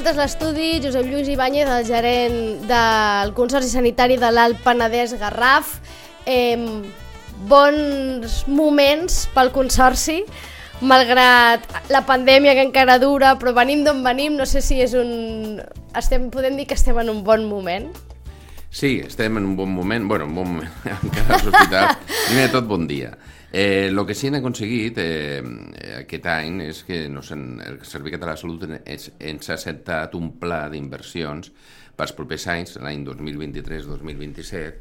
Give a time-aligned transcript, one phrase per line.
[0.00, 5.74] Nosaltres l'estudi Josep Lluís Ibáñez, el gerent del Consorci Sanitari de l'Alt Penedès Garraf.
[6.24, 6.56] Eh,
[7.44, 10.22] bons moments pel Consorci,
[10.80, 15.60] malgrat la pandèmia que encara dura, però venim d'on venim, no sé si és un...
[15.92, 17.90] Estem, podem dir que estem en un bon moment.
[18.70, 20.70] Sí, estem en un bon moment, bueno, un bon moment,
[21.02, 21.88] encara a l'hospital.
[22.06, 23.10] Primer de tot, bon dia.
[23.52, 25.42] Eh, que sí que hem aconseguit eh,
[25.98, 30.14] aquest any és que no sen, el Servei Català de Salut ens, ens ha acceptat
[30.14, 31.50] un pla d'inversions
[31.98, 34.72] pels propers anys, l'any 2023-2027,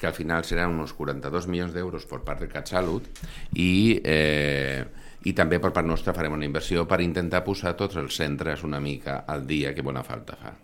[0.00, 3.12] que al final seran uns 42 milions d'euros per part del CatSalut
[3.60, 4.82] i, eh,
[5.28, 8.80] i també per part nostra farem una inversió per intentar posar tots els centres una
[8.80, 10.56] mica al dia que bona falta fa.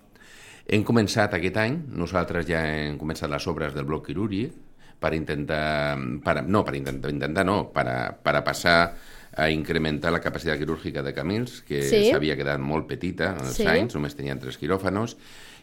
[0.66, 4.52] Hem començat aquest any, nosaltres ja hem començat les obres del bloc quirúrgic,
[5.00, 8.94] per intentar, para, no, per intentar, intentar no, para, para passar
[9.36, 12.40] a incrementar la capacitat quirúrgica de Camils, que s'havia sí.
[12.42, 13.66] quedat molt petita en els sí.
[13.70, 15.16] anys, només tenien tres quiròfanos,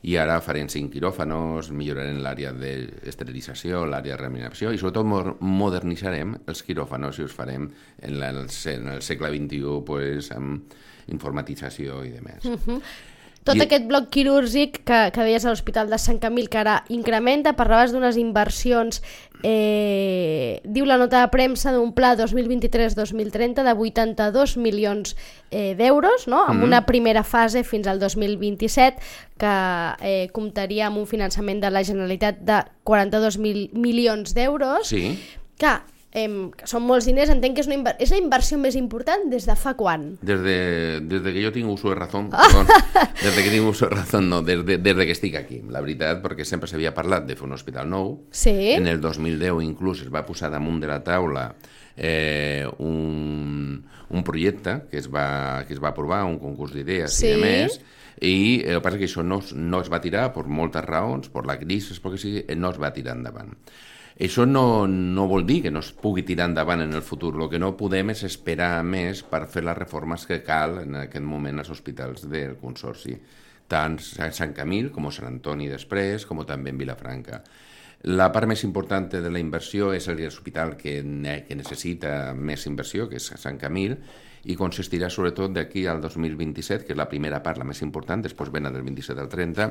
[0.07, 6.63] i ara farem cinc quiròfanos, millorarem l'àrea d'esterilització, l'àrea de reanimació, i sobretot modernitzarem els
[6.63, 10.77] quiròfanos i els farem en, la, en el segle XXI pues, amb
[11.13, 12.45] informatització i demés.
[12.45, 12.81] Uh -huh.
[13.47, 13.63] Tot I...
[13.63, 17.93] aquest bloc quirúrgic que, que deies a l'Hospital de Sant Camil, que ara incrementa, parlaves
[17.95, 18.99] d'unes inversions,
[19.47, 25.15] eh, diu la nota de premsa d'un pla 2023-2030 de 82 milions
[25.49, 26.43] eh, d'euros, no?
[26.43, 26.67] amb mm -hmm.
[26.67, 28.99] una primera fase fins al 2027,
[29.37, 29.55] que
[30.01, 35.17] eh, comptaria amb un finançament de la Generalitat de 42 mil milions d'euros, sí.
[35.57, 35.71] que
[36.17, 39.55] eh, són molts diners, entenc que és, una és la inversió més important des de
[39.59, 40.09] fa quan?
[40.25, 40.57] Des de,
[41.05, 42.65] des de que jo tinc uso de razón, perdó,
[43.21, 45.61] des de que tinc uso de razón, no, des de, des de que estic aquí,
[45.73, 48.73] la veritat, perquè sempre s'havia parlat de fer un hospital nou, sí.
[48.75, 51.51] en el 2010 inclús es va posar damunt de la taula
[51.97, 57.29] eh, un, un projecte que es va, que es va aprovar, un concurs d'idees sí.
[57.29, 57.77] i de més,
[58.17, 60.85] i eh, el que passa és que això no, no es va tirar per moltes
[60.85, 63.53] raons, per la crisi, perquè sigui, no es va tirar endavant.
[64.17, 67.35] Això no, no vol dir que no es pugui tirar endavant en el futur.
[67.37, 71.25] El que no podem és esperar més per fer les reformes que cal en aquest
[71.25, 73.13] moment als hospitals del Consorci,
[73.69, 77.43] tant a Sant Camil com a Sant Antoni després, com també en Vilafranca.
[78.09, 80.97] La part més important de la inversió és l'hospital que,
[81.45, 83.97] que necessita més inversió, que és Sant Camil,
[84.45, 88.51] i consistirà sobretot d'aquí al 2027, que és la primera part, la més important, després
[88.53, 89.67] venen del 27 al 30,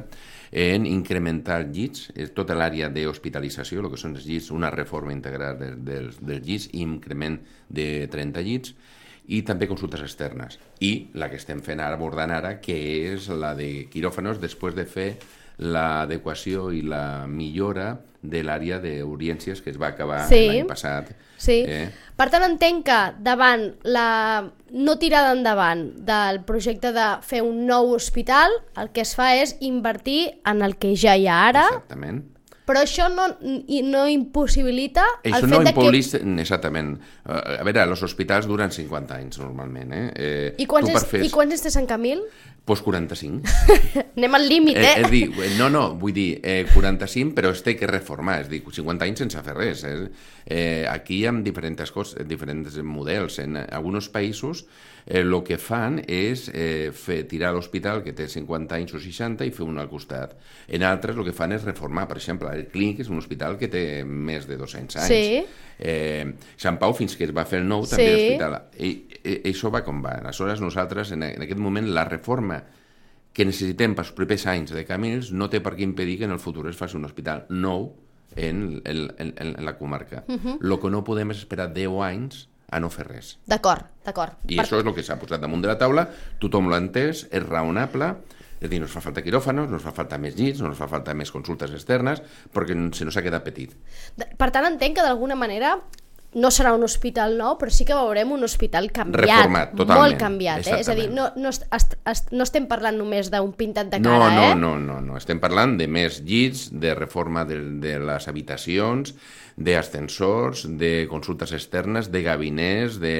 [0.67, 5.81] en incrementar llits, tota l'àrea d'hospitalització, el que són els llits, una reforma integral dels,
[5.87, 8.77] dels, dels llits, increment de 30 llits,
[9.27, 10.61] i també consultes externes.
[10.81, 12.77] I la que estem fent ara, abordant ara, que
[13.13, 15.09] és la de quiròfanos, després de fer
[15.59, 17.95] l'adequació i la millora
[18.31, 20.43] de l'àrea d'urgències que es va acabar sí.
[20.49, 21.13] l'any passat.
[21.37, 21.63] Sí.
[21.69, 21.89] Eh?
[22.17, 24.07] Per tant, entenc que davant la
[24.73, 29.57] no tirada endavant del projecte de fer un nou hospital, el que es fa és
[29.61, 31.69] invertir en el que ja hi ha ara.
[31.75, 32.25] Exactament.
[32.67, 33.29] Però això no,
[33.87, 36.11] no impossibilita això el no fet impolis...
[36.17, 36.23] que...
[36.43, 36.97] Exactament.
[37.31, 39.95] A veure, els hospitals duren 50 anys normalment.
[39.95, 40.05] Eh?
[40.17, 41.23] Eh, I, quants és, fer...
[41.23, 42.25] I quants és de Sant Camil?
[42.67, 43.47] Pues 45.
[44.19, 44.97] Anem al límit, eh?
[44.97, 45.05] eh?
[45.05, 48.65] És dir, no, no, vull dir, eh, 45, però es té que reformar, és dir,
[48.67, 49.87] 50 anys sense fer res.
[49.87, 49.95] Eh?
[50.43, 53.39] Eh, aquí hi ha diferents coses, diferents models.
[53.47, 54.67] En alguns països
[55.07, 59.47] el eh, que fan és eh, fer, tirar l'hospital que té 50 anys o 60
[59.47, 60.35] i fer un al costat.
[60.67, 63.71] En altres el que fan és reformar, per exemple, el Clínic és un hospital que
[63.71, 65.13] té més de 200 anys.
[65.13, 65.45] Sí.
[65.79, 66.25] Eh,
[66.59, 68.17] Sant Pau, fins que es va fer el nou, també sí.
[68.17, 68.59] l'hospital.
[68.79, 68.91] I,
[69.23, 70.17] i, això va com va.
[70.25, 72.59] Aleshores, nosaltres, en, en aquest moment, la reforma
[73.37, 76.43] que necessitem pels propers anys de Camins no té per què impedir que en el
[76.43, 77.91] futur es faci un hospital nou
[78.35, 80.25] en, en, en, en la comarca.
[80.27, 80.59] Uh -huh.
[80.61, 83.37] Lo que no podem és esperar 10 anys a no fer res.
[83.47, 84.39] D'acord, d'acord.
[84.47, 84.65] I per...
[84.65, 86.07] això és el que s'ha posat damunt de la taula,
[86.43, 88.15] tothom l'ha entès, és raonable,
[88.61, 90.81] és dir, no ens fa falta quiròfanos, no ens fa falta més llits, no ens
[90.81, 92.23] fa falta més consultes externes,
[92.55, 93.77] perquè se nos ha quedat petit.
[94.17, 95.77] Per tant, entenc que d'alguna manera
[96.37, 100.03] no serà un hospital nou, però sí que veurem un hospital canviat, Reformat, totalment.
[100.03, 100.81] molt canviat, eh?
[100.83, 104.19] És a dir, no, no, est, est, no estem parlant només d'un pintat de No,
[104.21, 104.59] cara, no, eh?
[104.61, 105.17] no, no, no.
[105.17, 109.15] Estem parlant de més llits, de reforma de, de les habitacions,
[109.57, 113.15] d'ascensors, de consultes externes, de gabinets, de...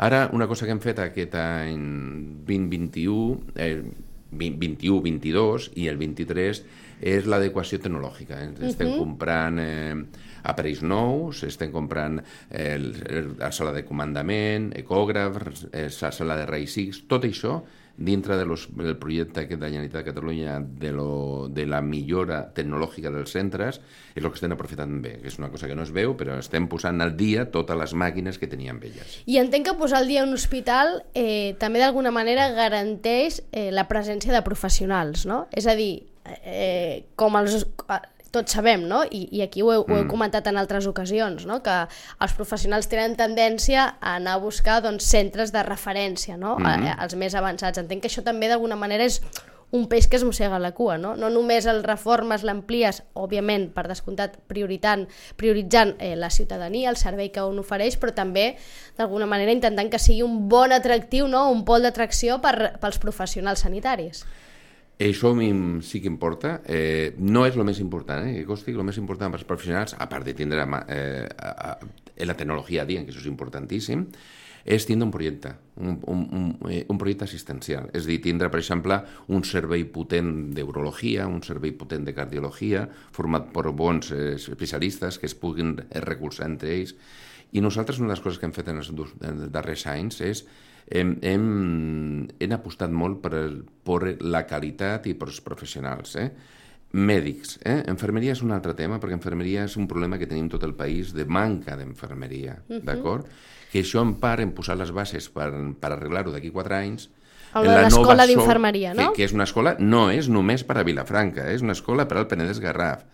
[0.00, 1.84] Ara, una cosa que hem fet aquest any
[2.48, 3.76] 2021, eh,
[4.32, 6.62] 21-22 i el 23
[7.02, 8.38] és l'adequació tecnològica.
[8.40, 8.52] Eh?
[8.70, 9.96] Estem comprant eh,
[10.42, 16.40] aparells nous, estem comprant eh, el, el, la sala de comandament, ecògrafs, eh, la sala
[16.40, 17.60] de raigs X, tot això
[17.96, 21.80] dintre de los, del projecte que de la Generalitat de Catalunya de, lo, de la
[21.82, 23.80] millora tecnològica dels centres
[24.14, 26.38] és el que estem aprofitant bé, que és una cosa que no es veu, però
[26.40, 29.20] estem posant al dia totes les màquines que teníem velles.
[29.26, 33.86] I entenc que posar al dia un hospital eh, també d'alguna manera garanteix eh, la
[33.88, 35.46] presència de professionals, no?
[35.52, 36.06] És a dir,
[36.42, 37.68] eh, com els,
[38.32, 39.02] tots sabem, no?
[39.04, 41.60] I, i aquí ho he, ho he comentat en altres ocasions, no?
[41.62, 41.76] que
[42.24, 46.56] els professionals tenen tendència a anar a buscar doncs, centres de referència, no?
[46.58, 47.02] Mm -hmm.
[47.02, 47.78] els més avançats.
[47.78, 49.20] Entenc que això també d'alguna manera és
[49.72, 51.14] un peix que es mossega la cua, no?
[51.16, 55.06] No només el reformes, l'amplies, òbviament, per descomptat, prioritant,
[55.40, 58.58] prioritzant eh, la ciutadania, el servei que un ofereix, però també,
[58.98, 61.50] d'alguna manera, intentant que sigui un bon atractiu, no?
[61.50, 64.26] un pol d'atracció per, pels professionals sanitaris.
[65.00, 65.48] Això a mi
[65.82, 66.60] sí que importa.
[66.66, 68.36] Eh, no és el més important, eh?
[68.36, 72.36] que costi el més important pels professionals, a part de tindre eh, a, a, la
[72.36, 74.06] tecnologia a dia, que això és importantíssim,
[74.62, 77.88] és tindre un projecte, un, un, un, eh, un projecte assistencial.
[77.96, 79.00] És a dir, tindre, per exemple,
[79.34, 82.86] un servei potent d'urologia, un servei potent de cardiologia,
[83.16, 86.94] format per bons eh, especialistes que es puguin recolzar entre ells.
[87.52, 90.22] I nosaltres una de les coses que hem fet en els, en els darrers anys
[90.24, 90.46] és
[90.90, 91.46] hem, hem,
[92.40, 96.16] hem apostat molt per, el, per la qualitat i per els professionals.
[96.20, 96.28] Eh?
[96.92, 97.56] Mèdics.
[97.64, 97.78] Eh?
[97.92, 101.14] Enfermeria és un altre tema, perquè enfermeria és un problema que tenim tot el país
[101.16, 102.84] de manca d'enfermeria, uh -huh.
[102.84, 103.26] d'acord?
[103.72, 105.50] Que això en part hem posat les bases per,
[105.80, 107.08] per arreglar-ho d'aquí quatre anys,
[107.60, 109.12] l'escola d'infermeria, no?
[109.12, 112.18] Que, que és una escola, no és només per a Vilafranca, és una escola per
[112.18, 113.04] al Penedès Garraf.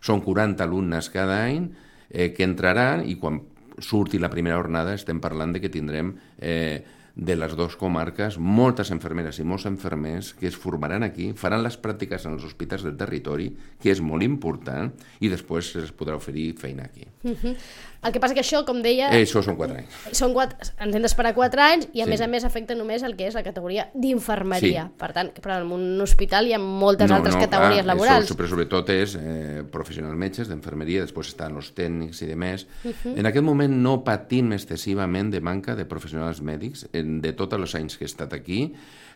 [0.00, 1.70] Són 40 alumnes cada any
[2.10, 3.40] eh, que entraran i quan
[3.78, 6.84] surti la primera jornada estem parlant de que tindrem eh,
[7.16, 11.78] de les dues comarques moltes enfermeres i molts enfermers que es formaran aquí, faran les
[11.80, 13.48] pràctiques en els hospitals del territori,
[13.80, 14.92] que és molt important,
[15.24, 17.08] i després es podrà oferir feina aquí.
[17.24, 17.56] Uh -huh.
[18.06, 19.08] El que passa que això, com deia...
[19.10, 19.96] Eh, això són quatre anys.
[20.16, 22.10] Són quatre, ens hem d'esperar quatre anys i a Sí.
[22.10, 24.86] més a més afecta només el que és la categoria d'infermeria.
[24.86, 24.98] Sí.
[25.00, 28.30] Per tant, però en un hospital hi ha moltes altres categories clar, laborals.
[28.30, 32.66] Això, però sobretot és eh, professionals metges d'enfermeria, després estan els tècnics i demés.
[32.84, 32.92] Uh.
[32.92, 33.18] -huh.
[33.18, 37.74] En aquest moment no patim excessivament de manca de professionals mèdics en, de tots els
[37.74, 38.72] anys que he estat aquí.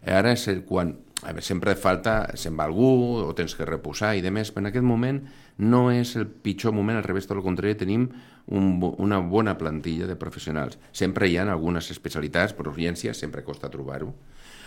[0.06, 4.14] Ara és el quan a veure, sempre falta, se'n va algú o tens que reposar
[4.16, 5.20] i demés, però en aquest moment
[5.58, 8.08] no és el pitjor moment, al revés, tot el contrari, tenim
[8.50, 10.79] un, una bona plantilla de professionals.
[10.93, 14.12] Sempre hi ha algunes especialitats, per urgència, sempre costa trobar-ho,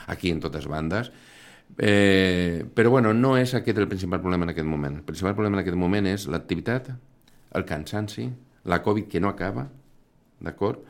[0.07, 1.11] aquí en totes bandes,
[1.77, 4.99] Eh, però bueno, no és aquest el principal problema en aquest moment.
[4.99, 6.91] El principal problema en aquest moment és l'activitat,
[7.57, 8.27] el cansanci,
[8.69, 9.67] la Covid que no acaba,
[10.43, 10.83] d'acord?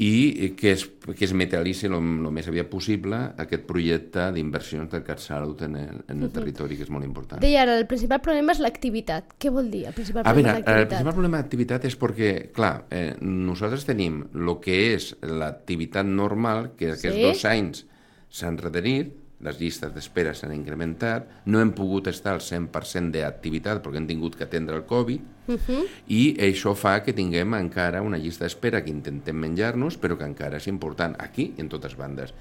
[0.00, 5.02] I que es, que es materialitzi el, el més aviat possible aquest projecte d'inversions del
[5.04, 7.42] CatSalut en el, en el territori, que és molt important.
[7.42, 9.34] Deia ara, el principal problema és l'activitat.
[9.36, 10.88] Què vol dir el principal A problema veure, el d'activitat?
[10.94, 16.94] principal problema d'activitat és perquè, clar, eh, nosaltres tenim el que és l'activitat normal, que
[16.94, 17.22] aquests Sí.
[17.22, 17.84] dos anys
[18.30, 23.96] s'han retenit, les llistes d'espera s'han incrementat, no hem pogut estar al 100% d'activitat perquè
[24.00, 25.20] hem tingut que atendre el Covid,
[25.50, 25.86] Uh -huh.
[26.06, 30.56] i això fa que tinguem encara una llista d'espera que intentem menjar-nos, però que encara
[30.56, 32.34] és important, aquí i en totes bandes.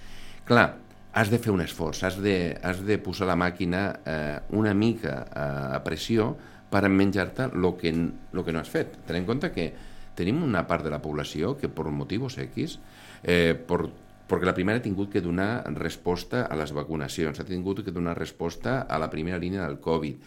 [0.45, 0.77] Clar,
[1.12, 5.25] has de fer un esforç, has de, has de posar la màquina eh, una mica
[5.25, 6.36] eh, a pressió
[6.69, 7.93] per menjar-te el que,
[8.31, 9.00] lo que no has fet.
[9.07, 9.74] Ten en compte que
[10.15, 12.77] tenim una part de la població que per motius X,
[13.24, 13.89] eh, per,
[14.29, 18.17] perquè la primera ha tingut que donar resposta a les vacunacions, ha tingut que donar
[18.17, 20.22] resposta a la primera línia del Covid,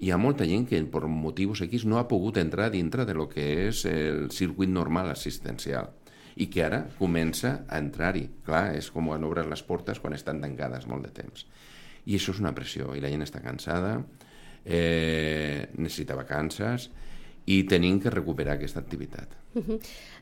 [0.00, 3.28] hi ha molta gent que per motius X no ha pogut entrar dintre de lo
[3.28, 5.90] que és el circuit normal assistencial
[6.40, 8.24] i que ara comença a entrar-hi.
[8.46, 11.44] Clar, és com quan obres les portes quan estan tancades molt de temps.
[12.08, 13.98] I això és una pressió, i la gent està cansada,
[14.64, 16.88] eh, necessita vacances,
[17.50, 19.36] i tenim que recuperar aquesta activitat.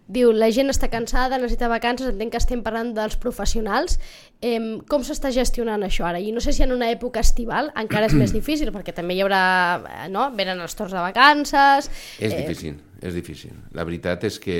[0.09, 3.99] Diu, la gent està cansada, necessita vacances, entenc que estem parlant dels professionals.
[4.41, 4.57] Eh,
[4.88, 6.21] com s'està gestionant això ara?
[6.21, 9.23] I no sé si en una època estival encara és més difícil, perquè també hi
[9.27, 9.43] haurà,
[9.85, 11.91] eh, no?, venen els torns de vacances...
[12.19, 13.53] És difícil, és difícil.
[13.77, 14.59] La veritat és que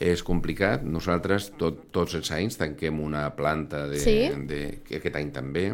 [0.00, 0.84] és complicat.
[0.86, 4.18] Nosaltres tot, tots els anys tanquem una planta de, Sí?
[4.48, 5.72] de, que aquest any també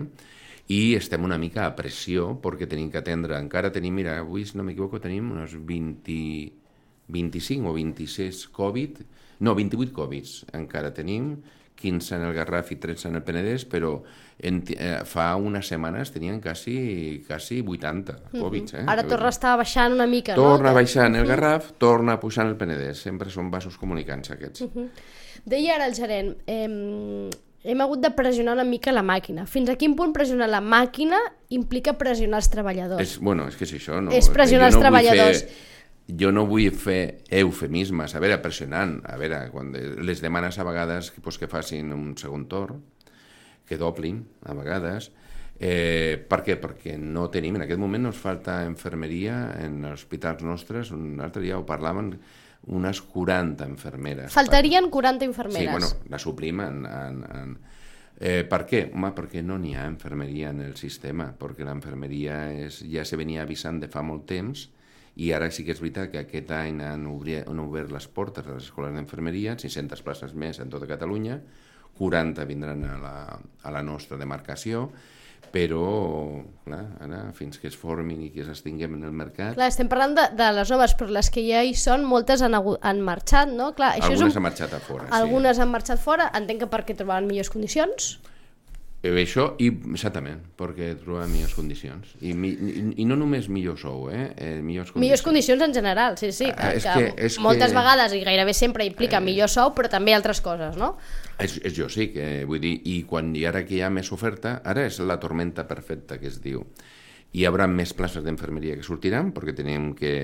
[0.73, 3.37] i estem una mica a pressió perquè tenim que atendre.
[3.39, 6.64] Encara tenim, mira, avui, si no m'equivoco, tenim unes 20,
[7.09, 9.03] 25 o 26 Covid,
[9.41, 11.37] no, 28 Covids encara tenim,
[11.75, 13.97] 15 en el Garraf i 13 en el Penedès, però
[14.39, 18.75] en, eh, fa unes setmanes tenien quasi, quasi 80 Covids.
[18.75, 18.85] Eh?
[18.87, 20.71] Ara torna a estar baixant una mica, Torna no?
[20.71, 23.03] a baixar en el Garraf, torna a pujar el Penedès.
[23.03, 24.65] Sempre són vasos comunicants aquests.
[25.45, 27.31] Deia ara el gerent, eh,
[27.65, 29.47] hem hagut de pressionar una mica la màquina.
[29.47, 31.19] Fins a quin punt pressionar la màquina
[31.51, 33.03] implica pressionar els treballadors?
[33.03, 34.13] És, bueno, és que és això, no?
[34.13, 35.45] És pressionar Jo els vull treballadors.
[35.45, 35.74] Fer,
[36.09, 41.13] jo no vull fer eufemismes, a veure, pressionant, a veure, quan les demanes a vegades
[41.23, 42.83] pues, que facin un segon torn,
[43.65, 45.11] que doblin, a vegades,
[45.57, 46.59] eh, per què?
[46.61, 51.43] Perquè no tenim, en aquest moment ens falta infermeria en els hospitals nostres, un altre
[51.43, 52.13] dia ho parlaven,
[52.65, 54.33] unes 40 infermeres.
[54.33, 55.71] Faltarien 40 Sí, infermeres.
[55.71, 56.85] bueno, la suplim en...
[56.87, 57.57] en, en
[58.21, 58.87] eh, per què?
[58.95, 63.43] Home, perquè no n'hi ha infermeria en el sistema, perquè l'infermeria és, ja se venia
[63.43, 64.69] avisant de fa molt temps
[65.17, 68.47] i ara sí que és veritat que aquest any han, obri, han obert les portes
[68.47, 71.39] de les escoles d'infermeria, 600 places més en tota Catalunya,
[71.99, 74.89] 40 vindran a la, a la nostra demarcació,
[75.55, 75.85] però
[76.65, 80.17] clar, ara fins que es formin i que s'estinguem en el mercat, Clar, estem parlant
[80.19, 83.71] de, de les noves, però les que ja hi són, moltes han, han marxat, no?
[83.79, 84.41] Clar, això algunes és un...
[84.41, 85.11] han marxat a fora.
[85.15, 88.17] Algunes han marxat fora, entenc que perquè trobaven millors condicions.
[89.05, 92.15] Eh, Això, i exactament, perquè trobem millors condicions.
[92.25, 94.31] I, mi, i, i no només millor sou, eh?
[94.33, 95.03] eh millors condicions.
[95.03, 96.49] Millors condicions en general, sí, sí.
[96.49, 99.75] Ah, Que, és que, que- és moltes que- vegades, i gairebé sempre, implica millor sou,
[99.77, 100.95] però també altres coses, no?
[101.37, 104.09] És, és jo sí, que vull dir, i quan i ara que hi ha més
[104.17, 106.65] oferta, ara és la tormenta perfecta que es diu.
[107.35, 110.17] Hi haurà més places d'infermeria que sortiran, perquè tenim que,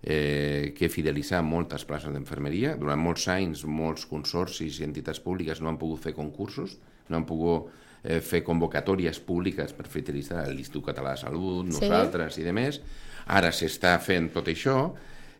[0.00, 2.78] eh, que fidelitzar moltes places d'infermeria.
[2.80, 6.78] Durant molts anys, molts consorcis i entitats públiques no han pogut fer concursos,
[7.10, 11.80] no han pogut eh, fer convocatòries públiques per fidelitzar l'Institut Català de Salut, Sí.
[11.80, 12.80] nosaltres i de més.
[13.26, 14.92] Ara s'està fent tot això,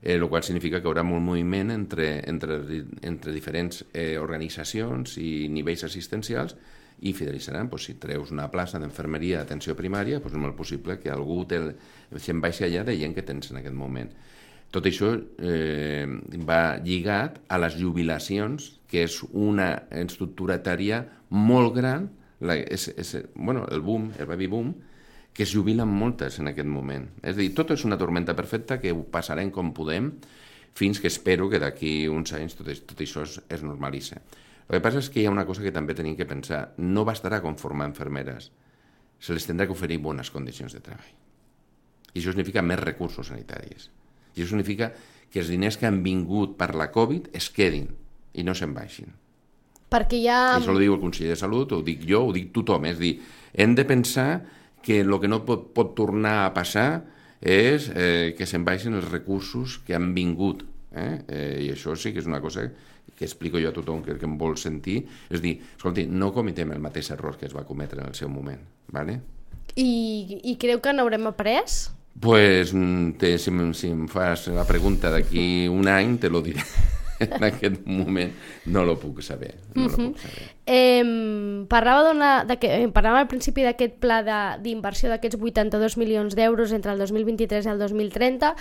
[0.03, 2.61] eh, el qual significa que hi haurà molt moviment entre, entre,
[3.03, 6.57] entre diferents eh, organitzacions i nivells assistencials
[7.05, 11.11] i fidelitzaran, doncs, si treus una plaça d'infermeria d'atenció primària, doncs és molt possible que
[11.11, 11.59] algú te,
[12.17, 14.11] se'n baixi allà de gent que tens en aquest moment.
[14.71, 16.07] Tot això eh,
[16.47, 22.09] va lligat a les jubilacions, que és una estructura etària molt gran,
[22.45, 24.75] la, és, és, bueno, el boom, el baby boom,
[25.35, 27.09] que es jubilen moltes en aquest moment.
[27.23, 30.13] És a dir, tot és una tormenta perfecta que ho passarem com podem
[30.79, 34.21] fins que espero que d'aquí uns anys tot, tot això es, es normalitza.
[34.69, 36.71] El que passa és que hi ha una cosa que també tenim que pensar.
[36.79, 38.51] No bastarà conformar infermeres.
[39.21, 41.13] Se les tindrà que oferir bones condicions de treball.
[42.15, 43.91] I això significa més recursos sanitaris.
[44.35, 44.93] I això significa
[45.31, 47.91] que els diners que han vingut per la Covid es quedin
[48.35, 49.11] i no se'n baixin.
[49.95, 50.43] Perquè hi ha...
[50.59, 52.89] Això ho diu el conseller de Salut, ho dic jo, ho dic tothom.
[52.91, 53.15] És dir,
[53.55, 54.29] hem de pensar
[54.85, 56.89] que el que no pot, pot tornar a passar
[57.45, 60.65] és eh, que se'n baixin els recursos que han vingut.
[60.95, 61.13] Eh?
[61.29, 62.67] Eh, I això sí que és una cosa
[63.15, 65.05] que explico jo a tothom que, que em vol sentir.
[65.31, 68.33] És dir, escolti, no cometem el mateix error que es va cometre en el seu
[68.33, 68.63] moment.
[68.89, 69.21] ¿vale?
[69.77, 71.65] I, I creu que n'haurem après?
[72.21, 76.63] Pues, mm, te, si, si em fas la pregunta d'aquí un any, te lo diré.
[77.27, 78.33] en aquest moment
[78.67, 79.55] no lo puc saber.
[79.75, 80.54] No lo puc saber.
[80.67, 84.23] Eh, parlava, de que, eh, parlava al principi d'aquest pla
[84.57, 88.55] d'inversió d'aquests 82 milions d'euros entre el 2023 i el 2030.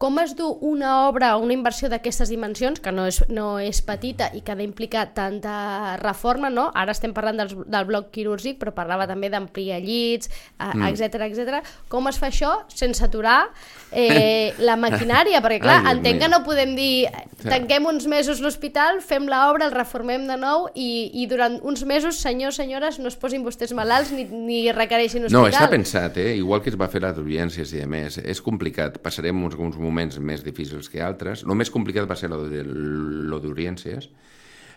[0.00, 3.82] Com es du una obra o una inversió d'aquestes dimensions, que no és, no és
[3.84, 6.70] petita i que ha d'implicar tanta reforma, no?
[6.72, 10.86] Ara estem parlant dels, del bloc quirúrgic, però parlava també d'ampliar llits, mm.
[10.88, 11.68] etc etc.
[11.92, 13.50] Com es fa això sense aturar
[13.92, 15.42] eh, la maquinària?
[15.44, 17.10] Perquè, clar, Ai, entenc que no podem dir
[17.44, 22.18] tanquem uns mesos l'hospital, fem l'obra, el reformem de nou i, i durant uns mesos,
[22.22, 25.42] senyors, senyores, no es posin vostès malalts ni, ni requereixin hospital.
[25.42, 26.36] No, està pensat, eh?
[26.38, 28.18] igual que es va fer les urgències i a més.
[28.22, 31.42] És complicat, passarem uns, uns moments més difícils que altres.
[31.46, 34.08] El més complicat va ser lo d'urgències.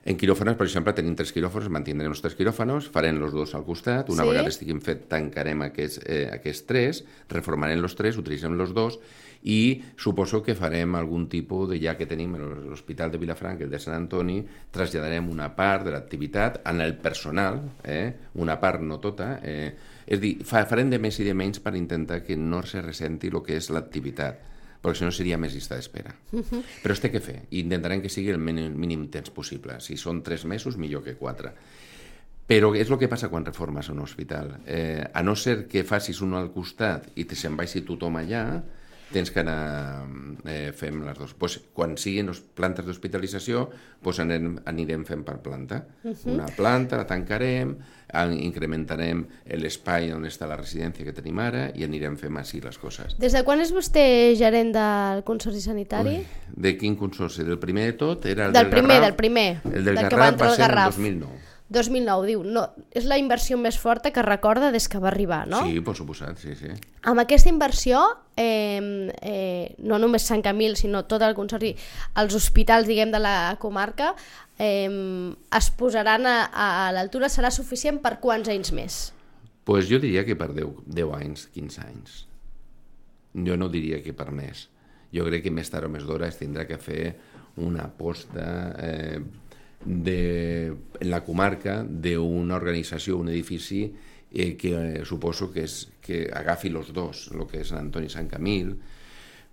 [0.04, 3.64] En quiròfanos, per exemple, tenim tres quiròfans, mantindrem els tres quiròfanos, farem els dos al
[3.64, 4.30] costat, una Sí.
[4.34, 9.00] vegada estiguin fet tancarem aquests, eh, aquests tres, reformarem els tres, utilitzem els dos,
[9.44, 13.80] i suposo que farem algun tipus de, ja que tenim l'Hospital de Vilafranca, el de
[13.82, 14.38] Sant Antoni,
[14.72, 18.32] traslladarem una part de l'activitat en el personal, eh?
[18.40, 19.74] una part, no tota, eh?
[20.06, 22.82] és a dir, fa, farem de més i de menys per intentar que no se
[22.82, 24.50] ressenti el que és l'activitat
[24.84, 26.12] perquè si no seria més llista d'espera.
[26.34, 26.64] Uh -huh.
[26.84, 29.80] Però es té que fer, i intentarem que sigui el mínim, mínim temps possible.
[29.80, 31.54] Si són tres mesos, millor que quatre.
[32.48, 34.60] Però és el que passa quan reformes un hospital.
[34.66, 38.62] Eh, a no ser que facis un al costat i te se'n vagi tothom allà,
[39.14, 40.04] tens que anar
[40.50, 41.34] eh, fent les dues.
[41.38, 43.68] Pues, quan siguin les plantes d'hospitalització,
[44.04, 45.84] pues anirem, anirem fent per planta.
[46.04, 46.34] Uh -huh.
[46.34, 47.76] Una planta la tancarem,
[48.14, 49.26] en- incrementarem
[49.58, 53.16] l'espai on està la residència que tenim ara i anirem fent així les coses.
[53.18, 56.18] Des de quan és vostè gerent del Consorci Sanitari?
[56.18, 57.44] Ui, de quin consorci?
[57.44, 59.06] Del primer de tot era el Del del, primer, Garraf.
[59.08, 61.53] del primer, El del del Garraf va ser el 2009.
[61.74, 62.44] 2009, diu.
[62.46, 65.64] No, és la inversió més forta que recorda des que va arribar, no?
[65.66, 66.70] Sí, per suposat, sí, sí.
[67.10, 68.04] Amb aquesta inversió,
[68.38, 71.74] eh, eh, no només Sant Camil, sinó tot el consorci,
[72.22, 74.14] els hospitals, diguem, de la comarca,
[74.62, 74.88] eh,
[75.58, 79.02] es posaran a, a, l'altura, serà suficient per quants anys més?
[79.64, 82.18] pues jo diria que per 10, 10 anys, 15 anys.
[83.34, 84.68] Jo no diria que per més.
[85.14, 87.14] Jo crec que més tard o més d'hora es tindrà que fer
[87.64, 88.46] una aposta
[88.82, 89.20] eh,
[89.86, 93.84] de, en la comarca d'una organització, un edifici
[94.32, 98.10] eh, que eh, suposo que, és, que agafi los dos, el que és Sant Antoni
[98.10, 98.74] i Sant Camil,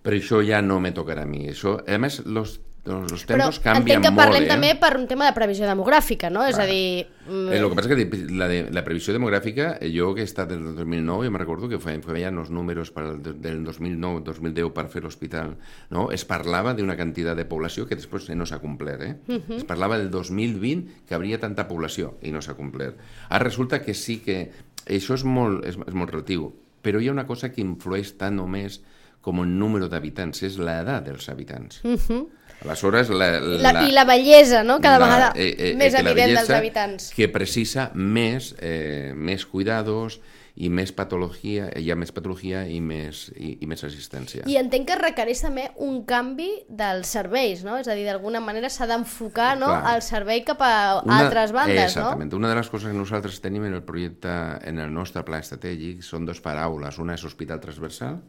[0.01, 1.45] però això ja no me tocarà a mi.
[1.51, 4.47] Això, a més, los, los, los Però tempos canvien entenc que molt, parlem eh?
[4.49, 6.41] també per un tema de previsió demogràfica, no?
[6.47, 6.67] És a Clar.
[6.67, 7.05] dir...
[7.27, 10.21] mm, Eh, lo que pasa es que la, de, la previsión demográfica, eh, yo que
[10.21, 13.33] he estat del 2009, yo me recuerdo que fue, feien els números per el, de-
[13.33, 15.55] del 2009-2010 per fer l'hospital,
[15.89, 16.09] no?
[16.11, 19.01] es parlava d'una quantitat de població que després no s'ha complert.
[19.01, 19.15] Eh?
[19.27, 19.57] Uh -huh.
[19.57, 22.97] Es parlava del 2020 que hauria tanta població i no s'ha complert.
[23.29, 24.51] Ara resulta que sí que
[24.87, 28.39] això és molt, és, és molt relatiu, però hi ha una cosa que influeix tant
[28.39, 28.81] o més
[29.21, 31.81] com el número d'habitants, és l'edat dels habitants.
[31.83, 32.27] Uh -huh.
[32.61, 34.77] Aleshores, la, la, I la bellesa, no?
[34.81, 37.09] Cada vegada eh, més que la evident dels habitants.
[37.15, 40.19] Que precisa més, eh, més cuidados
[40.61, 44.43] i més patologia, hi ha més patologia i més, i, i més assistència.
[44.51, 47.77] I entenc que requereix també un canvi dels serveis, no?
[47.81, 49.71] És a dir, d'alguna manera s'ha d'enfocar no?
[49.71, 49.95] Clar.
[49.95, 52.11] el servei cap a altres bandes, no?
[52.11, 52.35] Exactament.
[52.37, 54.35] Una de les coses que nosaltres tenim en el projecte,
[54.67, 56.99] en el nostre pla estratègic, són dues paraules.
[57.01, 58.19] Una és hospital transversal,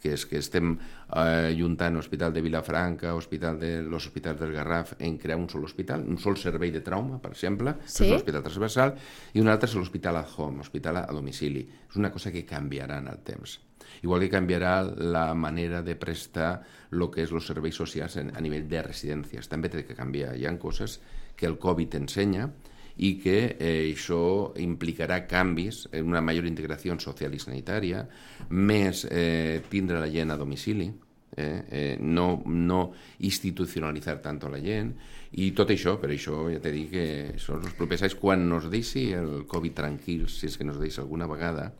[0.00, 0.74] que és que estem
[1.16, 5.64] eh, juntant Hospital de Vilafranca, Hospital de los Hospitals del Garraf, en crear un sol
[5.64, 8.04] hospital, un sol servei de trauma, per exemple, Sí.
[8.04, 8.94] és l'hospital transversal,
[9.34, 11.68] i un altre és l'hospital at home, hospital a domicili.
[11.90, 13.60] És una cosa que canviarà en el temps.
[14.02, 16.62] Igual que canviarà la manera de prestar
[16.92, 19.48] el que és els serveis socials en, a nivell de residències.
[19.48, 20.34] També té que canviar.
[20.36, 21.00] Hi ha coses
[21.36, 22.50] que el Covid ensenya
[22.96, 28.06] i que eh, això implicarà canvis en una major integració social i sanitària,
[28.50, 30.88] més eh, tindre la gent a domicili,
[31.36, 32.80] eh, eh, no, no
[33.18, 34.94] institucionalitzar tant la gent,
[35.36, 37.06] i tot això, per això ja t'he dit que
[37.42, 41.02] són els propers anys, quan nos deixi el Covid tranquil, si és que nos deixa
[41.02, 41.72] alguna vegada,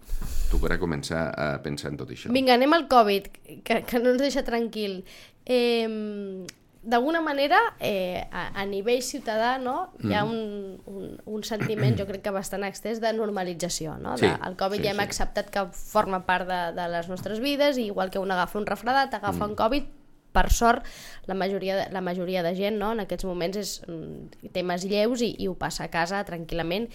[0.50, 2.32] tocarà començar a pensar en tot això.
[2.34, 3.30] Vinga, anem al Covid,
[3.64, 5.00] que, que no ens deixa tranquil.
[5.46, 6.44] Eh,
[6.86, 12.06] D'alguna manera, eh, a, a nivell ciutadà, no, hi ha un, un, un sentiment, jo
[12.06, 13.96] crec que bastant extès, de normalització.
[13.98, 14.14] No?
[14.20, 15.06] Sí, de, el Covid sí, ja hem sí.
[15.08, 18.68] acceptat que forma part de, de les nostres vides, i igual que un agafa un
[18.70, 19.90] refredat, agafa un Covid,
[20.36, 20.84] per sort,
[21.26, 25.32] la majoria, la majoria de gent no, en aquests moments és mm, temes lleus i,
[25.40, 26.90] i ho passa a casa tranquil·lament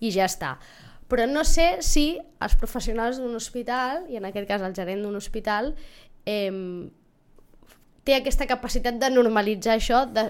[0.00, 0.56] i ja està.
[1.06, 5.18] Però no sé si els professionals d'un hospital, i en aquest cas el gerent d'un
[5.18, 5.74] hospital,
[6.26, 6.50] eh,
[8.06, 10.28] té aquesta capacitat de normalitzar això de,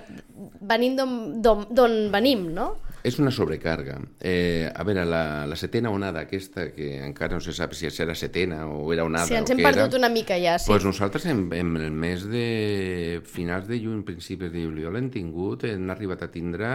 [0.65, 0.97] venint
[1.45, 2.73] d'on- venim, no?
[3.07, 4.01] És una sobrecarga.
[4.19, 8.17] Eh, a veure, la, la setena onada aquesta, que encara no se sap si serà
[8.19, 10.67] setena o era onada Si ens hem perdut era, una mica ja, sí.
[10.73, 15.69] pues nosaltres en, en el mes de finals de juny, principis de juliol hem tingut,
[15.71, 16.73] hem arribat a tindre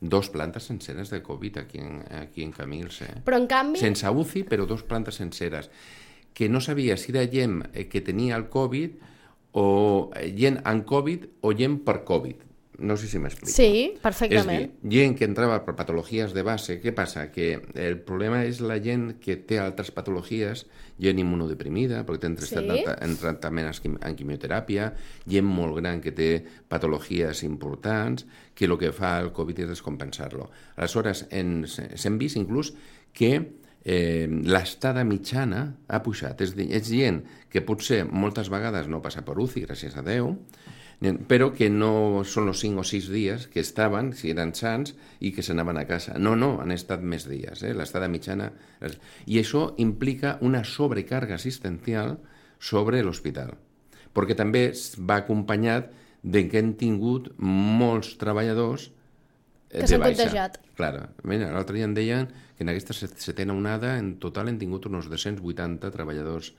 [0.00, 3.02] dos plantes senceres de Covid aquí en, aquí en Camils.
[3.02, 3.12] Eh?
[3.26, 5.68] Però en canvi, Sense UCI, però dos plantes senceres.
[6.32, 8.96] Que no sabia si era gent eh, que tenia el Covid
[9.56, 12.42] o eh, gent amb Covid o gent per Covid.
[12.78, 13.48] No sé si m'explico.
[13.48, 14.74] sí, És perfectament.
[14.82, 17.30] dir, gent que entrava per patologies de base, què passa?
[17.32, 20.66] Que el problema és la gent que té altres patologies,
[21.00, 22.54] gent immunodeprimida, perquè té Sí.
[22.84, 22.84] sí.
[23.00, 23.72] en tractament
[24.04, 24.90] en quimioteràpia,
[25.26, 30.50] gent molt gran que té patologies importants, que el que fa el Covid és descompensar-lo.
[30.76, 32.74] Aleshores, ens- s'hem vist inclús
[33.14, 33.52] que
[33.86, 36.40] eh, l'estada mitjana ha pujat.
[36.42, 37.22] És, dir, és gent
[37.52, 40.32] que potser moltes vegades no passa per UCI, gràcies a Déu,
[41.28, 45.30] però que no són els 5 o 6 dies que estaven, si eren sants, i
[45.36, 46.16] que s'anaven a casa.
[46.18, 47.74] No, no, han estat més dies, eh?
[47.76, 48.50] l'estada mitjana...
[49.26, 52.16] I això implica una sobrecàrrega assistencial
[52.58, 53.52] sobre l'hospital,
[54.16, 55.92] perquè també va acompanyat
[56.26, 60.58] de que hem tingut molts treballadors eh, Que s'han contagiat.
[61.28, 64.86] Mira, l'altre dia em deien que en aquesta set- setena onada en total hem tingut
[64.88, 66.52] uns 280 treballadors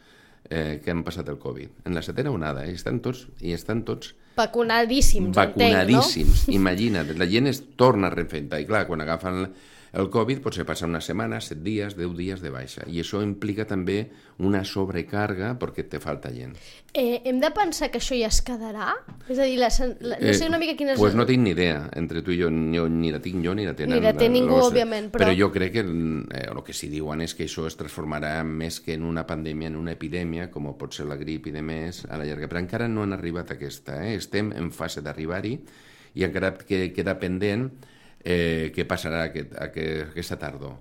[0.50, 1.84] eh, que han passat el Covid.
[1.86, 2.72] En la setena onada, eh?
[2.78, 5.64] estan tots, i estan tots Vacunadíssims, entenc, no?
[5.66, 6.44] vacunadíssims.
[6.60, 8.60] Imagina't, la gent es torna a reinfectar.
[8.62, 9.48] I clar, quan agafen
[9.94, 12.84] El Covid potser passa una setmana, set dies, deu dies de baixa.
[12.92, 14.10] I això implica també
[14.44, 16.56] una sobrecàrrega perquè te falta gent.
[16.94, 18.92] Eh, hem de pensar que això ja es quedarà?
[19.30, 19.70] És a dir, la,
[20.02, 20.98] la, no sé una mica quina és...
[21.00, 23.56] Eh, pues no tinc ni idea, entre tu i jo, ni, ni la tinc jo
[23.56, 23.98] ni la tenen.
[23.98, 26.90] Ni la té ningú, los- òbviament, però- Però jo crec que eh, el que sí
[26.92, 30.68] diuen és que això es transformarà més que en una pandèmia, en una epidèmia, com
[30.78, 32.48] pot ser la grip i de més, a la llarga.
[32.52, 34.16] Però encara no han arribat a aquesta, eh?
[34.16, 35.58] estem en fase d'arribar-hi
[36.18, 37.70] i encara que, queda pendent
[38.28, 40.76] eh, què passarà aquest, aquest, aquesta tardor.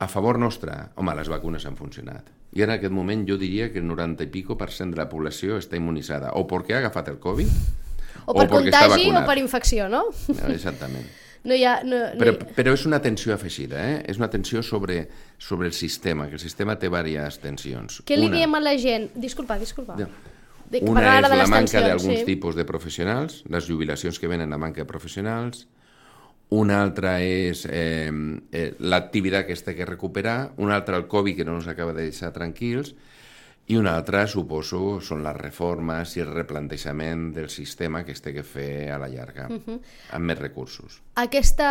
[0.00, 2.30] A favor nostre, home, les vacunes han funcionat.
[2.56, 5.06] I en aquest moment jo diria que el 90 i pico per cent de la
[5.10, 7.52] població està immunitzada, o perquè ha agafat el Covid,
[8.26, 10.06] O per perquè està contagi o per infecció, no?
[10.50, 11.08] Exactament.
[11.40, 11.78] No hi ha...
[11.88, 13.94] No, no Però, però és una tensió afegida, eh?
[14.12, 15.06] És una tensió sobre,
[15.40, 18.02] sobre el sistema, que el sistema té diverses tensions.
[18.04, 19.06] Què li Una- diem a la gent?
[19.16, 19.96] Disculpa, disculpa.
[19.96, 20.10] Ja.
[20.70, 22.26] Dic, Una és la manca d'alguns sí.
[22.28, 25.64] tipus de professionals, les jubilacions que venen la manca de professionals,
[26.50, 28.10] una altra és eh,
[28.52, 31.94] eh, l'activitat que es té que recuperar, una altra el Covid que no ens acaba
[31.94, 32.94] de deixar tranquils,
[33.70, 38.32] i una altra, suposo, són les reformes i el replantejament del sistema que es té
[38.34, 40.96] que fer a la llarga, amb més recursos.
[41.22, 41.68] Aquesta...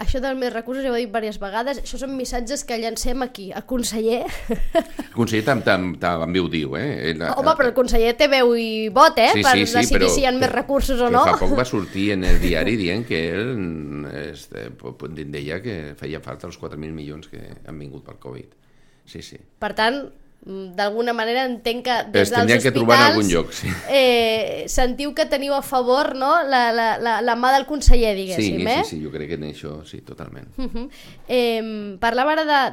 [0.00, 3.20] Això dels més recursos, ja ho he dit diverses vegades, això són missatges que llancem
[3.26, 4.22] aquí, a conseller.
[4.48, 7.10] El conseller tam, tam, també ho diu, eh?
[7.10, 9.28] Ell, Home, però el conseller té veu i vot, eh?
[9.34, 11.26] Sí, per sí, sí, decidir però, si hi ha més recursos o no.
[11.28, 16.22] fa poc va sortir en el diari dient que ell este, po- deia que feia
[16.24, 18.56] falta els 4.000 milions que han vingut pel Covid.
[19.04, 19.36] Sí, sí.
[19.60, 20.00] Per tant,
[20.40, 23.68] d'alguna manera entenc que des Es dels tindrien que trobar en hospitals, algun lloc, sí.
[23.92, 26.30] eh, sentiu que teniu a favor no?
[26.48, 28.84] la, la, la, la mà del conseller, Sí, diguéssim, sí, eh?
[28.88, 30.48] sí, jo crec que en això sí, totalment.
[30.56, 30.88] Uh -huh.
[31.28, 32.70] eh, parlava ara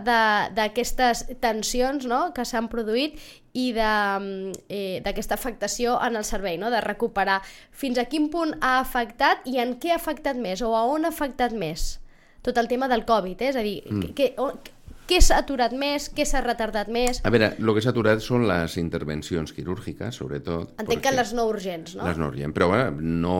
[0.55, 2.31] d'aquestes tensions no?
[2.33, 3.19] que s'han produït
[3.53, 6.69] i mm, eh, d'aquesta afectació en el servei, no?
[6.69, 7.41] de recuperar.
[7.71, 11.05] Fins a quin punt ha afectat i en què ha afectat més o a on
[11.05, 11.99] ha afectat més
[12.41, 13.41] tot el tema del Covid?
[13.41, 13.49] Eh?
[13.49, 14.13] És a dir, mm.
[14.15, 14.59] què, on,
[15.07, 17.21] què s'ha aturat més, què s'ha retardat més?
[17.23, 20.73] A veure, el que s'ha aturat són les intervencions quirúrgiques, sobretot.
[20.83, 22.05] Entenc que les no urgents, no?
[22.07, 23.37] Les no urgents, però bueno, no,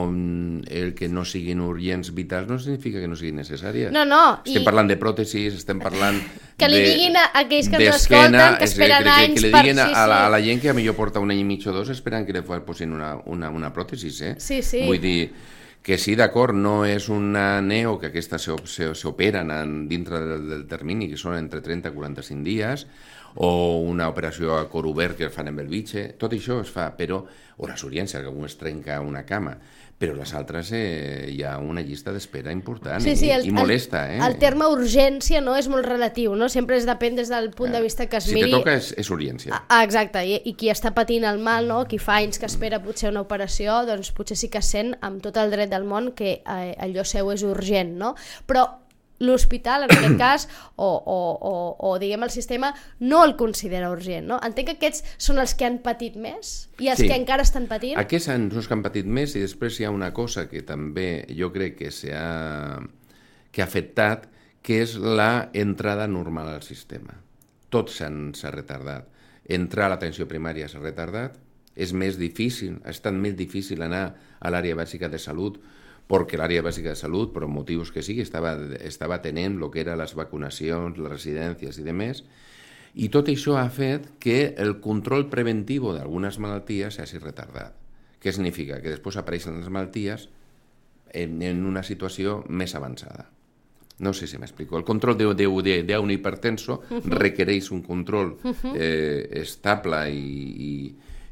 [0.71, 3.91] el que no siguin urgents vitals no significa que no siguin necessàries.
[3.91, 6.21] No, no, Estem i- parlant de pròtesis, estem parlant
[6.57, 9.51] Que li de- diguin a aquells que ens escolten que esperen que, anys que, li
[9.53, 11.43] per- diguin a, sí, a, la, a la gent que a millor porta un any
[11.43, 14.33] i mig o dos esperant que li posin una, una, una pròtesis, eh?
[14.41, 14.81] Sí, sí.
[14.87, 15.19] Vull dir
[15.83, 18.09] que sí, d'acord, no és una neo, que
[18.67, 22.87] s'o- s'operen en- dintre del, del termini, que són entre 30 i 45 dies,
[23.35, 26.89] o una operació a cor obert que fan amb el bitxe, tot això es fa,
[26.97, 27.21] però,
[27.57, 29.57] o les urgències, que algú es trenca una cama,
[29.97, 34.03] però les altres eh, hi ha una llista d'espera important Sí, sí, el, i molesta,
[34.11, 34.19] eh?
[34.19, 36.51] el, el terme urgència no és molt relatiu, no?
[36.53, 38.51] Sempre es depèn des del punt de vista que es si miri...
[38.51, 39.57] te toca és, és urgència.
[39.65, 41.83] Ah, exacte, I, i qui està patint el mal, no?
[41.89, 45.39] qui fa anys que espera potser una operació, doncs potser sí que sent amb tot
[45.41, 48.13] el dret del món que eh, allò seu és urgent, no?
[48.45, 48.67] Però
[49.19, 51.53] l'hospital, en aquest cas, o, o, o,
[51.89, 54.39] o diguem el sistema, no el considera urgent, no?
[54.45, 57.07] Entenc que aquests són els que han patit més i els Sí.
[57.07, 57.97] que encara estan patint.
[57.97, 61.25] Aquests són els que han patit més i després hi ha una cosa que també
[61.33, 62.79] jo crec que s'ha
[63.51, 64.27] que ha afectat,
[64.61, 67.15] que és la entrada normal al sistema.
[67.69, 69.07] Tot s'ha retardat.
[69.47, 71.39] Entrar a l'atenció primària s'ha retardat,
[71.73, 75.57] és més difícil, ha estat més difícil anar a l'àrea bàsica de salut
[76.07, 79.99] perquè l'àrea bàsica de salut, per motius que sigui, estava, estava tenent el que eren
[79.99, 82.23] les vacunacions, les residències i demés,
[82.97, 87.75] i tot això ha fet que el control preventiu d'algunes malalties s'hagi retardat.
[88.17, 88.79] Què significa?
[88.81, 90.29] Que després apareixen les malalties
[91.13, 93.27] en, en una situació més avançada.
[93.99, 94.77] No sé si m'explico.
[94.77, 96.81] El control d'un de, de, un hipertenso
[97.23, 98.35] requereix un control
[98.73, 100.25] eh, estable i,
[100.69, 100.71] i,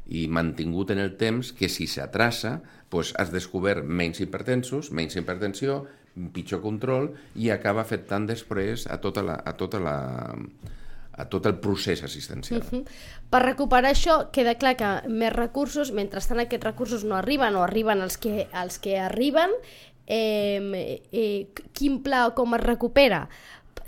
[0.08, 5.84] i mantingut en el temps que si s'atrasa pues, has descobert menys hipertensos, menys hipertensió,
[6.32, 9.96] pitjor control i acaba afectant després a tota la, a tota la,
[11.16, 12.62] a tot el procés assistencial.
[12.62, 12.84] Uh -huh.
[13.30, 18.00] Per recuperar això, queda clar que més recursos, mentrestant aquests recursos no arriben o arriben
[18.00, 19.50] els que, els que arriben,
[20.06, 23.28] eh, eh, quin pla o com es recupera?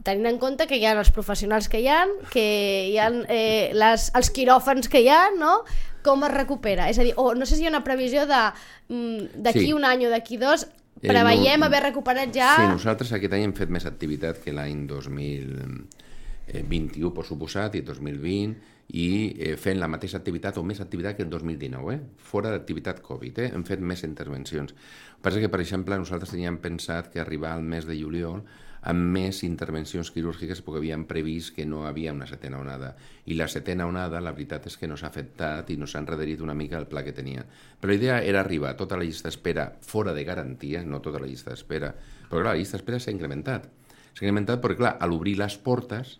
[0.04, 2.46] tenint en compte que hi ha els professionals que hi ha, que
[2.92, 5.64] hi ha eh, les, els quiròfans que hi ha, no?
[6.02, 6.88] Com es recupera?
[6.90, 8.40] És a dir, o no sé si hi ha una previsió de
[8.88, 9.72] mm, d'aquí Sí.
[9.72, 10.66] un any o d'aquí dos,
[11.00, 12.56] Eh, preveiem no- haver recuperat ja...
[12.56, 18.56] Sí, nosaltres aquest any hem fet més activitat que l'any 2021, per suposat, i 2020,
[18.98, 19.06] i
[19.38, 22.00] eh, fent la mateixa activitat o més activitat que el 2019, eh?
[22.16, 23.50] fora d'activitat Covid, eh?
[23.54, 24.72] hem fet més intervencions.
[24.72, 24.78] El
[25.18, 28.42] que passa que, per exemple, nosaltres teníem pensat que arribar al mes de juliol
[28.88, 32.94] amb més intervencions quirúrgiques perquè havíem previst que no havia una setena onada.
[33.28, 36.40] I la setena onada, la veritat és que no s'ha afectat i no s'ha enrederit
[36.40, 37.44] una mica el pla que tenia.
[37.80, 41.20] Però la idea era arribar a tota la llista d'espera fora de garantia, no tota
[41.20, 41.92] la llista d'espera,
[42.30, 43.68] però clar, la llista d'espera s'ha incrementat.
[44.14, 46.16] s'ha incrementat perquè, clar, a l'obrir les portes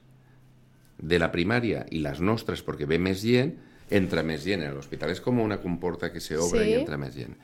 [0.99, 3.55] de la primària i les nostres, perquè ve més gent,
[3.91, 4.63] entra més gent.
[4.75, 6.71] L'hospital és com una comporta que s'obre Sí.
[6.71, 7.35] i entra més gent.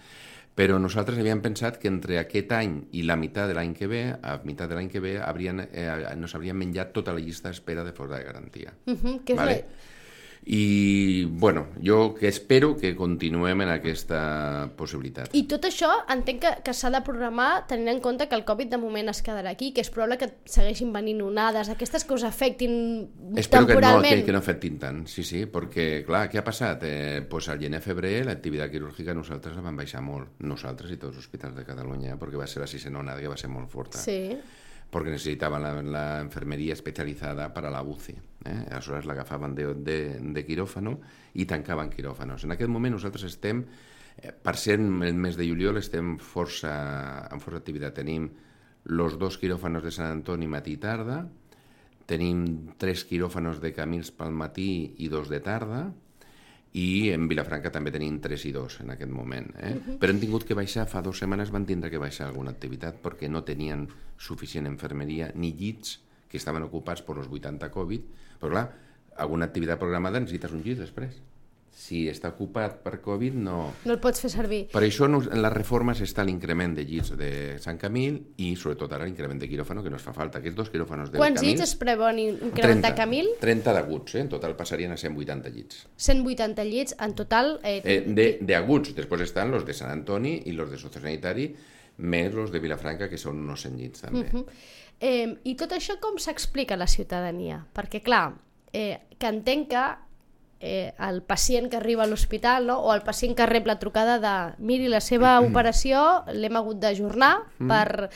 [0.55, 4.05] Però nosaltres havíem pensat que entre aquest any i la meitat de l'any que ve,
[4.15, 7.83] a meitat de l'any que ve, haurien, eh, nos hauríem menjat tota la llista d'espera
[7.83, 8.75] de fora de garantia.
[8.87, 9.65] Uh -huh, que és Vale.
[10.47, 15.33] I, bueno, jo que espero que continuem en aquesta possibilitat.
[15.33, 18.75] I tot això entenc que, que s'ha de programar tenint en compte que el Covid
[18.75, 22.27] de moment es quedarà aquí, que és probable que segueixin venint onades, aquestes que us
[22.29, 22.75] afectin
[23.41, 24.21] Espero que no, temporalment.
[24.21, 26.85] que, que no afectin tant, sí, sí, perquè, clar, què ha passat?
[26.85, 31.25] Eh, pues al gener-febrer l'activitat quirúrgica nosaltres la vam baixar molt, nosaltres i tots els
[31.25, 34.03] hospitals de Catalunya, perquè va ser la sisena onada que va ser molt forta.
[34.03, 34.35] Sí.
[34.95, 38.13] Porque necesitaban la, la enfermería especializada para la UCI.
[38.45, 38.67] Eh?
[38.71, 40.93] Aleshores l'agafaven de, de, de quiròfano
[41.35, 42.45] i tancaven quiròfanos.
[42.47, 43.65] En aquest moment nosaltres estem,
[44.23, 46.71] eh, per ser el mes de juliol, estem força,
[47.27, 47.97] amb força activitat.
[47.99, 48.29] Tenim
[48.95, 51.25] los dos quiròfanos de Sant Antoni matí i tarda,
[52.07, 52.47] tenim
[52.79, 55.89] tres quiròfanos de Camils pel matí i dos de tarda,
[56.75, 59.51] i en Vilafranca també tenim 3 i 2 en aquest moment.
[59.59, 59.75] Eh?
[59.75, 59.99] Uh -huh.
[59.99, 63.29] Però hem tingut que baixar, fa dues setmanes van tindre que baixar alguna activitat perquè
[63.31, 68.03] no tenien suficient enfermeria ni llits que estaven ocupats per los 80 Covid.
[68.41, 68.73] Però clar,
[69.17, 71.23] alguna activitat programada necessites un llit després.
[71.75, 73.57] Si està ocupat per Covid, no...
[73.85, 74.61] No el pots fer servir.
[74.73, 79.05] Per això en les reformes està l'increment de llits de Sant Camil i sobretot ara
[79.05, 80.39] l'increment de quiròfano que no es fa falta.
[80.39, 81.51] Aquests dos quiròfanos de Quants Camil...
[81.51, 83.33] llits es preveuen incrementar Camil?
[83.43, 84.23] 30 d'aguts, eh?
[84.23, 85.83] en total passarien a 180 llits.
[85.97, 87.59] 180 llits en total.
[87.63, 91.51] Eh, Eh, de, de aguts, després estan los de Sant Antoni i los de sociosanitari,
[91.99, 94.25] més los de Vilafranca, que són unos 100 llits també.
[94.31, 94.47] Uh -huh.
[95.01, 97.67] Eh, I tot això com s'explica a la ciutadania?
[97.75, 98.35] Perquè, clar,
[98.73, 99.85] eh, que entenc que
[100.65, 102.79] eh, el pacient que arriba a l'hospital no?
[102.81, 107.37] o el pacient que rep la trucada de miri, la seva operació l'hem hagut d'ajornar
[107.69, 108.11] per...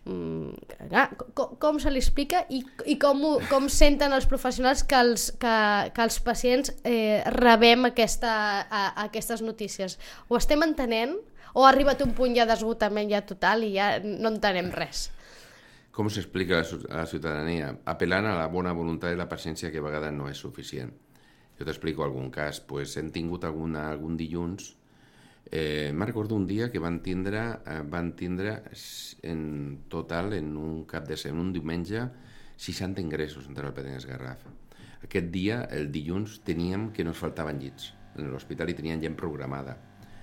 [0.00, 0.54] Mm,
[0.88, 4.96] clar, com, com se li explica i, i com, ho, com senten els professionals que
[4.96, 5.56] els, que,
[5.92, 8.32] que els pacients eh, rebem aquesta,
[8.64, 9.98] a, a aquestes notícies?
[10.28, 11.18] Ho estem entenent?
[11.52, 15.10] O ha arribat un punt ja d'esgotament ja total i ja no entenem res?
[15.92, 17.70] Com s'explica a la ciu- a la ciutadania?
[17.92, 20.94] Apel·lant a la bona voluntat i la paciència que a vegades no és suficient.
[21.60, 22.64] Jo t'explico algun cas.
[22.64, 24.72] Pues hem tingut alguna, algun dilluns
[25.50, 28.62] Eh, me'n recordo un dia que van tindre, eh, van tindre
[29.22, 32.04] en total, en un cap de setmana, un diumenge,
[32.56, 34.44] 60 ingressos entre el Pedregues Garraf.
[35.02, 37.94] Aquest dia, el dilluns, teníem que nos faltaven llits.
[38.14, 39.78] En l'hospital i tenien gent programada.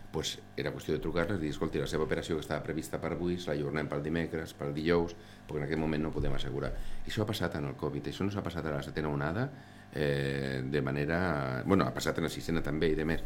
[0.07, 3.11] pues era qüestió de trucar-les i dir, escolti, la seva operació que estava prevista per
[3.11, 5.13] avui la ajornem pel dimecres, pel dijous,
[5.45, 6.71] perquè en aquest moment no podem assegurar.
[7.05, 9.51] I això ha passat en el Covid, això no s'ha passat a la setena onada
[9.93, 11.63] eh, de manera...
[11.65, 13.23] Bueno, ha passat en la sisena també i de més.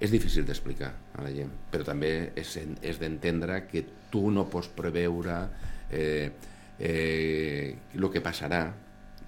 [0.00, 4.70] És difícil d'explicar a la gent, però també és, és d'entendre que tu no pots
[4.72, 5.36] preveure
[5.92, 6.30] eh,
[6.78, 8.62] eh, el que passarà.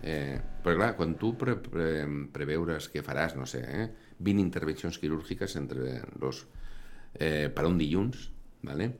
[0.02, 1.90] Eh, però clar, quan tu pre, pre,
[2.32, 3.86] preveures que faràs, no sé, eh,
[4.18, 6.46] 20 intervencions quirúrgiques entre los,
[7.14, 8.30] eh, per un dilluns,
[8.62, 8.92] ¿vale?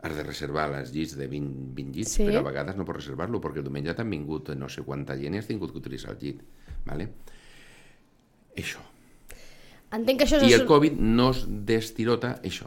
[0.00, 2.24] has de reservar les llits de 20, 20 llits, Sí.
[2.24, 5.34] però a vegades no pots reservar-lo perquè el diumenge t'han vingut no sé quanta gent
[5.34, 6.42] i has tingut que utilitzar el llit.
[6.86, 7.08] ¿Vale?
[8.56, 8.80] Això.
[9.94, 10.58] Entenc que això I és...
[10.60, 12.66] el Covid no es destirota això.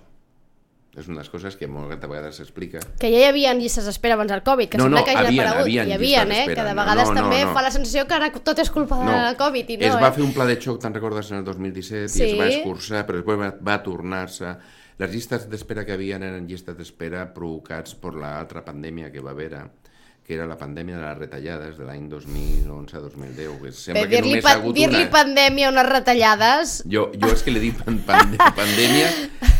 [0.91, 2.82] És una de les coses que moltes vegades s'explica.
[3.00, 5.28] Que ja hi havia llistes d'espera abans del Covid, que No, sembla no, que hagi
[5.30, 5.62] havien, aparegut.
[5.69, 6.41] havien Hi havia, eh?
[6.50, 7.54] Que de No, vegades no, no, també no.
[7.56, 10.10] fa la sensació que ara tot és culpa de la Covid i no, es va
[10.10, 10.15] eh?
[10.17, 12.24] fer un pla de xoc, te'n recordes, en el 2017, Sí.
[12.26, 14.52] i es va escurçar, però després va, va tornar-se.
[15.00, 19.54] Les llistes d'espera que havien eren llistes d'espera provocats per l'altra pandèmia que va haver,
[20.32, 23.56] que era la pandèmia de les retallades de l'any 2011-2010.
[23.60, 25.02] Que sembla Bé, que dir-li només ha hagut dir una...
[25.12, 26.76] pandèmia a unes retallades...
[26.94, 29.10] Jo, jo és que li dic pan, pan, pandèmia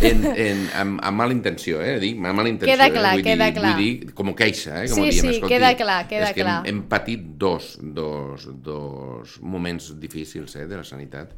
[0.08, 1.98] en, en, amb, amb mala intenció, eh?
[2.00, 2.72] Dic, amb mala intenció.
[2.72, 3.20] Queda clar, eh?
[3.20, 3.74] vull queda dir, clar.
[3.76, 4.88] Vull dir, com queixa, eh?
[4.88, 6.58] Com Sí, diem, sí, escolti, queda clar, queda és que clar.
[6.62, 11.36] Hem, hem patit dos, dos, dos moments difícils eh, de la sanitat.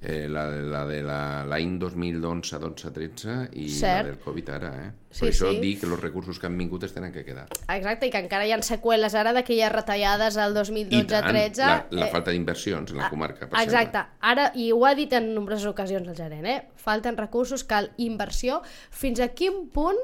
[0.00, 4.04] Eh, la, la de la- l'any 2011, 12, 13 i Cert.
[4.06, 4.90] la del Covid ara, eh?
[5.10, 5.58] Sí, per això sí.
[5.58, 7.48] dic que els recursos que han vingut es tenen que quedar.
[7.74, 11.58] Exacte, i que encara hi ha seqüeles ara d'aquelles retallades al I 2012-13.
[11.58, 15.12] la, la eh, falta d'inversions en la comarca, per Exacte, ara, i ho ha dit
[15.18, 16.60] en nombroses ocasions el gerent, eh?
[16.76, 18.62] falten recursos, cal inversió.
[18.90, 19.98] Fins a quin punt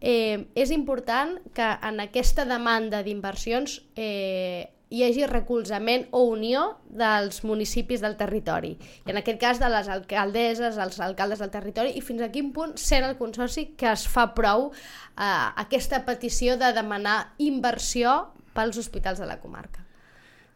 [0.00, 7.42] eh, és important que en aquesta demanda d'inversions eh, hi hagi recolzament o unió dels
[7.44, 8.76] municipis del territori.
[9.04, 12.52] I en aquest cas de les alcaldesses, els alcaldes del territori, i fins a quin
[12.54, 15.24] punt sent el Consorci que es fa prou eh,
[15.64, 18.20] aquesta petició de demanar inversió
[18.54, 19.80] pels hospitals de la comarca.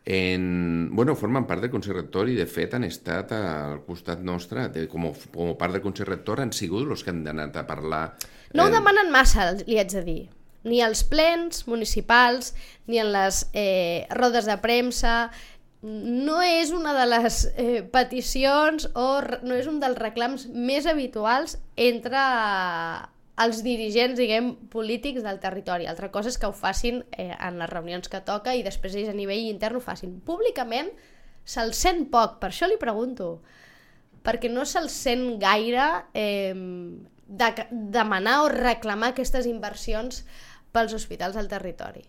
[0.09, 4.69] En, bueno, formen part del Consell Rector i, de fet, han estat al costat nostre,
[4.73, 7.59] de, com, a- com a part del Consell Rector, han sigut els que han anat
[7.61, 8.05] a parlar...
[8.57, 10.21] No ho eh, demanen massa, li haig de dir.
[10.65, 12.55] Ni als plens municipals,
[12.87, 15.31] ni en les eh, rodes de premsa,
[15.83, 21.59] no és una de les eh, peticions o no és un dels reclams més habituals
[21.77, 22.23] entre
[23.39, 25.87] els dirigents, diguem, polítics del territori.
[25.87, 29.13] Altra cosa és que ho facin eh, en les reunions que toca i després ells
[29.13, 30.17] a nivell intern ho facin.
[30.27, 30.91] Públicament
[31.49, 33.37] se'l sent poc, per això li pregunto.
[34.27, 35.87] Perquè no se'l sent gaire
[36.19, 36.51] eh,
[37.29, 40.25] de, demanar o reclamar aquestes inversions
[40.79, 42.05] pels hospitals del territori.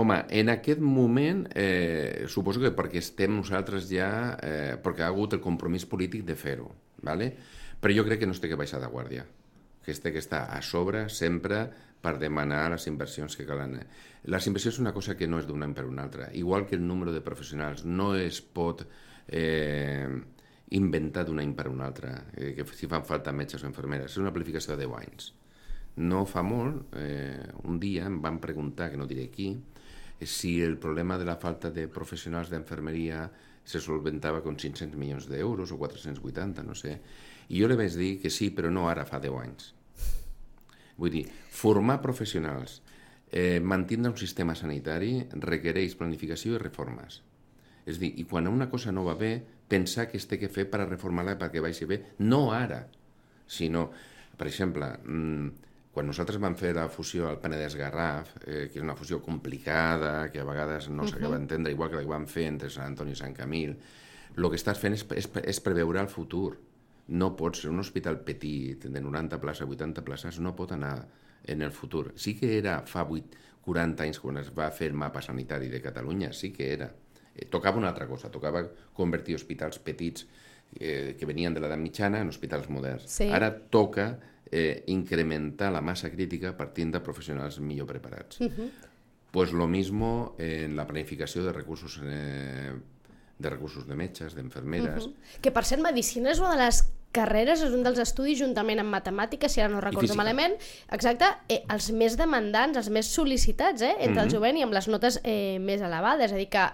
[0.00, 4.10] Home, en aquest moment, eh, suposo que perquè estem nosaltres ja,
[4.40, 6.70] eh, perquè ha hagut el compromís polític de fer-ho,
[7.02, 7.34] ¿vale?
[7.80, 9.24] però jo crec que no es té que baixar de guàrdia
[9.84, 11.64] que es té que estar a sobre sempre
[12.00, 13.78] per demanar les inversions que calen.
[14.32, 16.30] Les inversions és una cosa que no és d'un any per un altre.
[16.36, 18.84] Igual que el número de professionals no es pot
[19.26, 20.08] eh,
[20.76, 24.12] inventar d'un any per un altre, eh, que si fan falta metges o infermeres.
[24.12, 25.32] És una planificació de 10 anys.
[26.00, 30.60] No fa molt, eh, un dia em van preguntar, que no diré qui, eh, si
[30.62, 33.30] el problema de la falta de professionals d'enfermeria
[33.64, 37.00] se solventava con 500 milions d'euros o 480, no sé.
[37.48, 39.74] I jo li vaig dir que sí, però no ara, fa 10 anys.
[40.96, 42.80] Vull dir, formar professionals,
[43.30, 47.22] eh, mantindre un sistema sanitari requereix planificació i reformes.
[47.86, 49.34] És dir, i quan una cosa no va bé,
[49.68, 52.86] pensar que es té que fer per a reformar-la perquè vagi bé, no ara,
[53.46, 53.90] sinó,
[54.36, 58.94] per exemple, mmm, quan nosaltres vam fer la fusió al Penedès-Garraf, eh, que és una
[58.94, 61.38] fusió complicada, que a vegades no s'acaba uh -huh.
[61.38, 63.76] d'entendre, igual que la que vam fer entre Sant Antoni i Sant Camil,
[64.36, 66.56] el que estàs fent és, és, és preveure el futur
[67.10, 71.08] no pot ser un hospital petit de 90 places, 80 places, no pot anar
[71.44, 72.12] en el futur.
[72.16, 75.80] Sí que era fa 8, 40 anys quan es va fer el mapa sanitari de
[75.82, 76.92] Catalunya, sí que era.
[77.34, 78.62] Eh, tocava una altra cosa, tocava
[78.94, 80.26] convertir hospitals petits
[80.78, 83.08] eh, que venien de l'edat mitjana en hospitals moderns.
[83.10, 83.30] Sí.
[83.30, 84.12] Ara toca
[84.50, 88.40] eh, incrementar la massa crítica partint de professionals millor preparats.
[88.40, 88.70] Uh -huh.
[89.30, 92.72] Pues lo mismo en la planificació de recursos eh,
[93.38, 95.06] de recursos de metges, d'enfermeres...
[95.06, 95.40] Uh -huh.
[95.40, 98.92] Que per cert, medicina és una de les carreres, és un dels estudis juntament amb
[98.94, 100.54] matemàtiques, si ara no recordo malament,
[100.90, 104.24] exacte, eh, els més demandants, els més sol·licitats, eh, entre mm -hmm.
[104.24, 106.64] el jovent i amb les notes eh, més elevades, és a dir que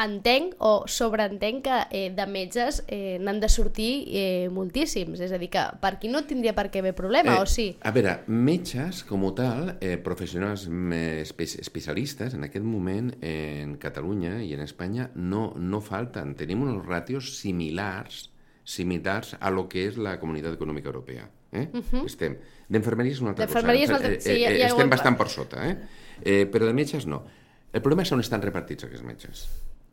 [0.00, 5.38] entenc o sobreentenc que eh, de metges eh, n'han de sortir eh, moltíssims, és a
[5.38, 7.68] dir que per aquí no tindria per què haver problema, eh, o sí?
[7.86, 14.52] A veure, metges com tal, eh, professionals espe especialistes, en aquest moment en Catalunya i
[14.54, 16.34] en Espanya no, no falten.
[16.36, 18.28] Tenim uns ràtios similars
[18.64, 21.28] similars a lo que és la Comunitat Econòmica Europea.
[21.52, 21.68] Eh?
[21.72, 22.06] Uh -huh.
[22.06, 22.36] Estem.
[22.68, 23.72] D'enfermeria és una altra cosa.
[23.72, 24.20] És una altra...
[24.20, 25.76] Sí, ja, ja estem bastant per sota, eh?
[26.24, 26.50] eh?
[26.50, 27.24] Però de metges no.
[27.72, 29.48] El problema és on estan repartits aquests metges.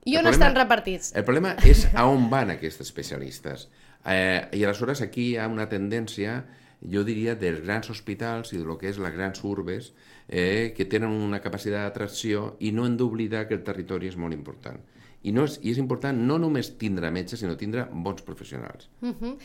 [0.06, 1.12] I on estan repartits?
[1.14, 3.68] El problema és a on van aquests especialistes.
[4.10, 6.40] Eh, I aleshores aquí hi ha una tendència,
[6.82, 9.92] jo diria, dels grans hospitals i de lo que és les grans urbes,
[10.28, 14.34] eh, que tenen una capacitat d'atracció i no hem d'oblidar que el territori és molt
[14.34, 14.82] important.
[15.22, 18.88] I, no és, I és important no només tindre metges, sinó tindre bons professionals.
[19.02, 19.36] Uh -huh.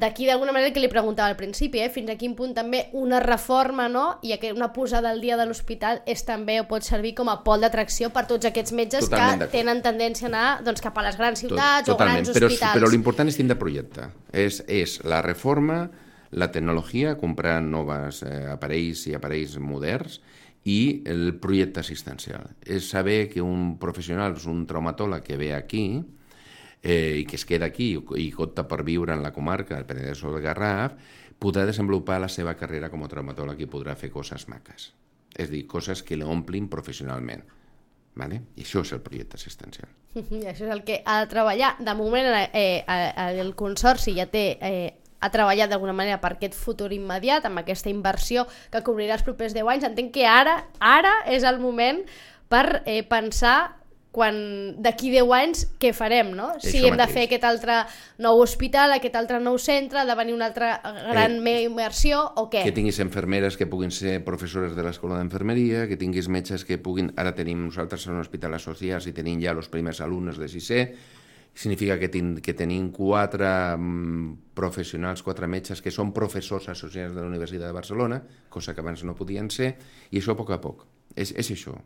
[0.00, 1.88] D'aquí, d'alguna manera, que li preguntava al principi, eh?
[1.88, 4.18] fins a quin punt també una reforma no?
[4.22, 7.60] i una posada al dia de l'hospital és també o pot servir com a pol
[7.60, 11.16] d'atracció per tots aquests metges Totalment que tenen tendència a anar doncs, cap a les
[11.16, 12.74] grans ciutats Tot, o grans però, hospitals.
[12.74, 14.10] Però l'important és tindre projecte.
[14.32, 15.90] És, és la reforma,
[16.30, 20.20] la tecnologia, comprar noves eh, aparells i aparells moderns,
[20.64, 22.50] i el projecte assistencial.
[22.66, 25.84] És saber que un professional, un traumatòleg que ve aquí
[26.82, 30.24] eh, i que es queda aquí i, compta per viure en la comarca del Penedès
[30.24, 30.98] o del Garraf,
[31.40, 34.90] podrà desenvolupar la seva carrera com a traumatòleg i podrà fer coses maques.
[35.36, 37.46] És dir, coses que l'omplin professionalment.
[38.20, 38.40] Vale?
[38.58, 39.88] I això és el projecte assistencial.
[40.40, 41.76] I això és el que ha de treballar.
[41.80, 42.82] De moment, eh,
[43.40, 47.92] el Consorci ja té eh, ha treballat d'alguna manera per aquest futur immediat, amb aquesta
[47.92, 49.90] inversió que cobrirà els propers 10 anys.
[49.90, 52.02] Entenc que ara ara és el moment
[52.50, 53.80] per eh, pensar
[54.10, 54.34] quan
[54.82, 56.48] d'aquí 10 anys què farem, no?
[56.58, 57.12] Si Això hem mateix.
[57.12, 57.76] de fer aquest altre
[58.18, 62.64] nou hospital, aquest altre nou centre, de venir una altra gran eh, immersió o què?
[62.66, 67.12] Que tinguis enfermeres que puguin ser professores de l'escola d'enfermeria, que tinguis metges que puguin...
[67.20, 70.82] Ara tenim nosaltres en un hospital associat i tenim ja els primers alumnes de sisè,
[71.54, 77.20] significa que, ten, que tenim quatre mm, professionals, quatre metges que són professors associats de
[77.20, 79.74] la Universitat de Barcelona, cosa que abans no podien ser,
[80.10, 80.86] i això a poc a poc.
[81.16, 81.76] És, és això.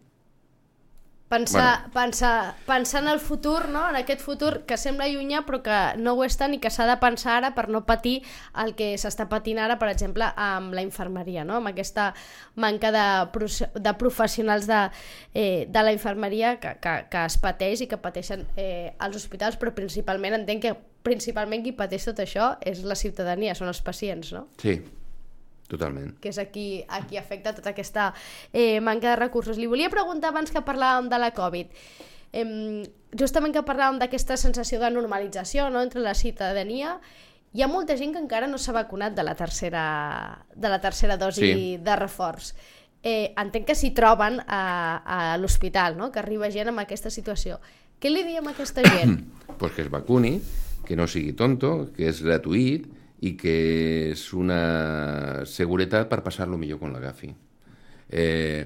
[1.29, 1.93] Pensar, bueno.
[1.95, 3.89] pensar, pensar en el futur, no?
[3.89, 6.85] en aquest futur que sembla llunyà però que no ho és tant i que s'ha
[6.87, 8.19] de pensar ara per no patir
[8.61, 11.57] el que s'està patint ara, per exemple, amb la infermeria, no?
[11.63, 12.11] amb aquesta
[12.61, 13.07] manca de,
[13.81, 14.83] de professionals de,
[15.33, 19.57] eh, de la infermeria que, que, que es pateix i que pateixen eh, als hospitals,
[19.57, 24.37] però principalment entenc que principalment qui pateix tot això és la ciutadania, són els pacients,
[24.37, 24.47] no?
[24.61, 24.77] Sí,
[25.69, 26.19] Totalment.
[26.21, 28.13] que és aquí, aquí afecta tota aquesta
[28.53, 29.57] eh, manca de recursos.
[29.59, 31.67] Li volia preguntar abans que parlàvem de la Covid,
[32.33, 32.83] eh,
[33.17, 36.99] justament que parlàvem d'aquesta sensació de normalització no?, entre la ciutadania,
[37.55, 41.17] hi ha molta gent que encara no s'ha vacunat de la tercera, de la tercera
[41.17, 41.77] dosi Sí.
[41.79, 42.53] de reforç.
[43.05, 44.63] Eh, entenc que s'hi troben a,
[45.05, 46.11] a l'hospital, no?
[46.11, 47.61] que arriba gent amb aquesta situació.
[48.01, 49.21] Què li diem a aquesta gent?
[49.59, 50.41] pues que es vacuni,
[50.85, 52.89] que no sigui tonto, que és gratuït
[53.25, 53.55] i que
[54.13, 57.31] és una seguretat per passar-lo millor quan l'agafi.
[58.09, 58.65] Eh,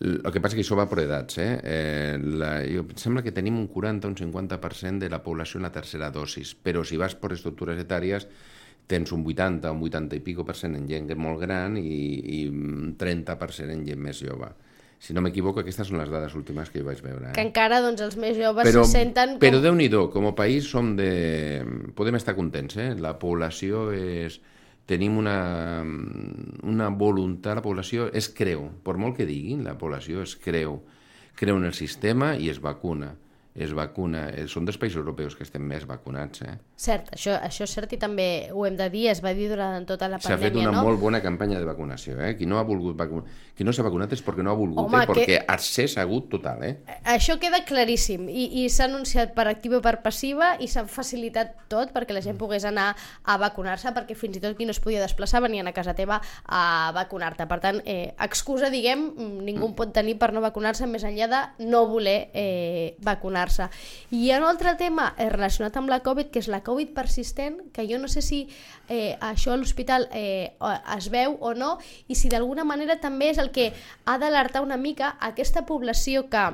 [0.00, 1.40] el que passa que això va per edats.
[1.42, 1.50] Eh?
[1.64, 5.58] Eh, la, jo, em sembla que tenim un 40 o un 50% de la població
[5.58, 8.28] en la tercera dosis, però si vas per estructures etàries
[8.88, 11.98] tens un 80 o un 80 i pico per cent en gent molt gran i,
[12.38, 14.48] i un 30% en gent més jove.
[14.98, 17.30] Si no m'equivoco, aquestes són les dades últimes que jo vaig veure.
[17.30, 17.34] Eh?
[17.36, 19.42] que encara doncs, els més joves però, se senten com...
[19.44, 21.10] Però Déu-n'hi-do, com a país som de...
[21.98, 22.92] podem estar contents, eh?
[22.98, 24.40] La població és...
[24.88, 25.36] Tenim una,
[26.64, 30.78] una voluntat, la població es creu, per molt que diguin, la població es creu,
[31.36, 33.10] creu en el sistema i es vacuna
[33.64, 34.28] es vacuna.
[34.30, 36.42] Eh, Són dels països europeus que estem més vacunats.
[36.42, 36.54] Eh?
[36.78, 39.84] Cert, això, això és cert i també ho hem de dir, es va dir durant
[39.86, 40.84] tota la S'ha fet pandèmia, una no?
[40.88, 42.18] molt bona campanya de vacunació.
[42.20, 42.34] Eh?
[42.38, 43.24] Qui no ha volgut vacunar,
[43.56, 45.06] qui no s'ha vacunat és perquè no ha volgut, Home, eh?
[45.10, 46.62] perquè que- accés ha hagut total.
[46.64, 46.76] Eh?
[47.04, 51.54] Això queda claríssim i, i s'ha anunciat per activa i per passiva i s'ha facilitat
[51.68, 52.94] tot perquè la gent pogués anar
[53.24, 56.20] a vacunar-se perquè fins i tot qui no es podia desplaçar venien a casa teva
[56.46, 57.46] a vacunar-te.
[57.50, 61.28] Per tant, eh, excusa, diguem, mm, ningú en pot tenir per no vacunar-se més enllà
[61.28, 62.96] de no voler eh,
[63.48, 63.68] vacunar-se.
[64.10, 66.92] I hi ha un altre tema eh, relacionat amb la Covid, que és la Covid
[66.94, 68.48] persistent, que jo no sé si
[68.88, 70.54] eh, això a l'hospital eh,
[70.96, 71.78] es veu o no,
[72.08, 73.72] i si d'alguna manera també és el que
[74.06, 76.44] ha d'alertar una mica aquesta població que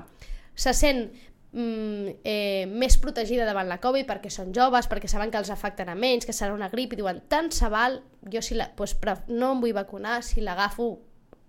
[0.55, 1.09] se sent
[1.53, 5.89] mm, eh, més protegida davant la Covid perquè són joves, perquè saben que els afecten
[5.89, 9.27] a menys, que serà una grip i diuen tant se val, jo si la, pref-
[9.29, 10.95] no em vull vacunar, si l'agafo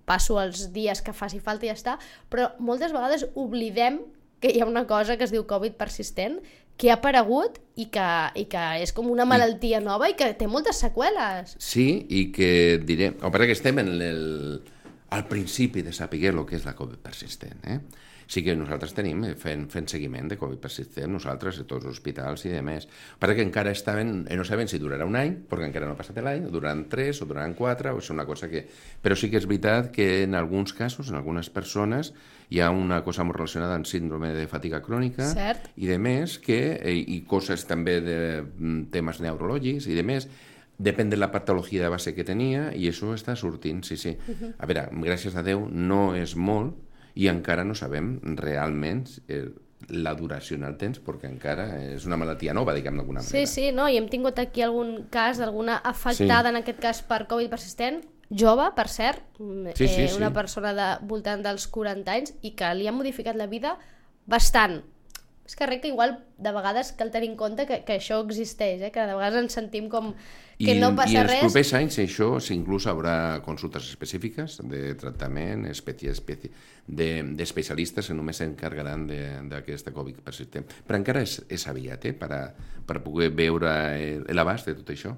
[0.05, 1.95] passo els dies que faci falta i ja està,
[2.29, 4.03] però moltes vegades oblidem
[4.45, 6.37] que hi ha una cosa que es diu Covid persistent
[6.77, 10.47] que ha aparegut i que, i que és com una malaltia nova i que té
[10.51, 11.55] moltes seqüeles.
[11.57, 13.13] Sí, i que diré...
[13.15, 14.25] El que passa que estem en el,
[15.15, 17.63] al principi de saber el que és la Covid persistent.
[17.63, 17.79] Eh?
[18.27, 21.97] Sí que nosaltres tenim eh, fent, fent seguiment de Covid persistent, nosaltres, a tots els
[21.97, 22.87] hospitals i demés.
[23.21, 26.21] Perquè encara estaven, eh, no saben si durarà un any, perquè encara no ha passat
[26.23, 28.65] l'any, o duraran tres, o duraran quatre, o és una cosa que...
[29.01, 32.13] Però sí que és veritat que en alguns casos, en algunes persones,
[32.49, 35.69] hi ha una cosa molt relacionada amb síndrome de fatiga crònica Cert.
[35.81, 40.29] i de més que, eh, i coses també de mm, temes neurològics i de més,
[40.77, 44.15] depèn de la patologia de base que tenia i això està sortint, sí, sí.
[44.59, 46.84] A veure, gràcies a Déu no és molt
[47.15, 49.45] i encara no sabem realment eh,
[49.89, 53.51] la duració en el temps perquè encara és una malaltia nova, diguem d'alguna Sí, manera.
[53.51, 53.87] sí, no?
[53.89, 56.55] i hem tingut aquí algun cas d'alguna afectada, Sí.
[56.55, 60.17] en aquest cas per Covid persistent, jove, per cert, mm, Sí, sí, eh, sí.
[60.17, 63.77] una persona de voltant dels 40 anys i que li ha modificat la vida
[64.25, 64.81] bastant.
[65.45, 68.81] És que crec que igual de vegades cal tenir en compte que, que això existeix,
[68.81, 68.91] eh?
[68.91, 70.15] que de vegades ens sentim com
[70.57, 71.39] que I, no I passa els res.
[71.43, 76.49] propers anys això inclús haurà consultes específiques de tractament especi, especi,
[76.87, 80.65] de- d'especialistes que només s'encarregaran de- d'aquesta Covid persistent.
[80.87, 82.41] Però encara és, és aviat eh, per, a,
[82.85, 85.17] per poder veure el- l'abast de tot això.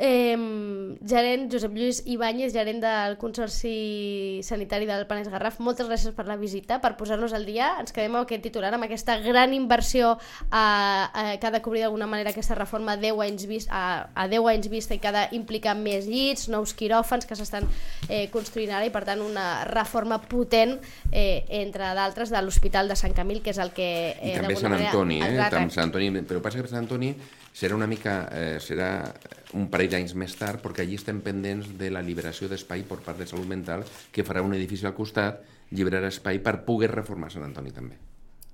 [0.00, 6.24] Eh, gerent Josep Lluís Ibáñez, gerent del Consorci Sanitari del Penedès Garraf, moltes gràcies per
[6.24, 7.74] la visita, per posar-nos al dia.
[7.82, 11.84] Ens quedem amb aquest titular, amb aquesta gran inversió eh, eh, que ha de cobrir
[11.84, 15.12] d'alguna manera aquesta reforma a 10 anys, vist, a, a 10 anys vista i que
[15.12, 17.68] ha d'implicar més llits, nous quiròfans que s'estan
[18.08, 20.78] eh, construint ara i per tant una reforma potent,
[21.12, 23.90] eh, entre d'altres, de l'Hospital de Sant Camil, que és el que...
[24.16, 25.28] I Eh, també d'alguna Sant manera, Antoni, eh?
[25.34, 25.56] exacte.
[25.56, 27.12] Tam, Sant Antoni, però passa que Sant Antoni
[27.60, 29.12] serà una mica, eh, serà
[29.58, 33.20] un parell d'anys més tard, perquè allí estem pendents de la liberació d'espai per part
[33.20, 33.84] de Salut Mental,
[34.14, 35.42] que farà un edifici al costat,
[35.76, 37.98] lliberarà espai per poder reformar Sant Antoni també.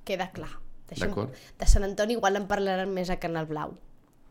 [0.07, 0.53] queda clar.
[0.87, 1.33] D'acord.
[1.59, 3.73] de Sant Antoni igual en parlaran més a Canal Blau.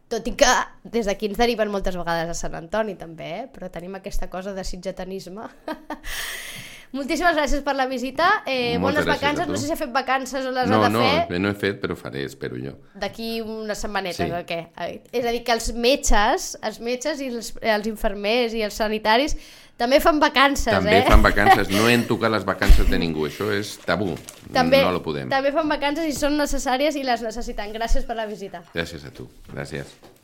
[0.08, 0.51] Tot i que
[0.84, 3.45] des d'aquí ens deriven moltes vegades a Sant Antoni també, eh?
[3.51, 5.47] però tenim aquesta cosa de sitgetanisme.
[6.95, 8.28] Moltíssimes gràcies per la visita.
[8.47, 9.47] Eh, Moltes bones vacances.
[9.49, 11.58] No sé si ha fet vacances o les No, ha de no, fer no he
[11.60, 12.76] fet, però faré, espero jo.
[12.95, 14.30] d'aquí unes setmanetes Sí.
[14.32, 14.60] o què?
[14.86, 18.74] Eh, És a dir, que els metges, els metges i els, els infermers i els
[18.80, 19.36] sanitaris
[19.78, 21.05] també fan vacances, També eh?
[21.07, 24.13] fan vacances, no hem tocat les vacances de ningú, això és tabú,
[24.53, 25.30] també, no lo podem.
[25.30, 27.73] també fan vacances i són necessàries i les necessiten.
[27.76, 28.63] Gràcies per la visita.
[28.73, 29.91] Gràcies a tu, gràcies.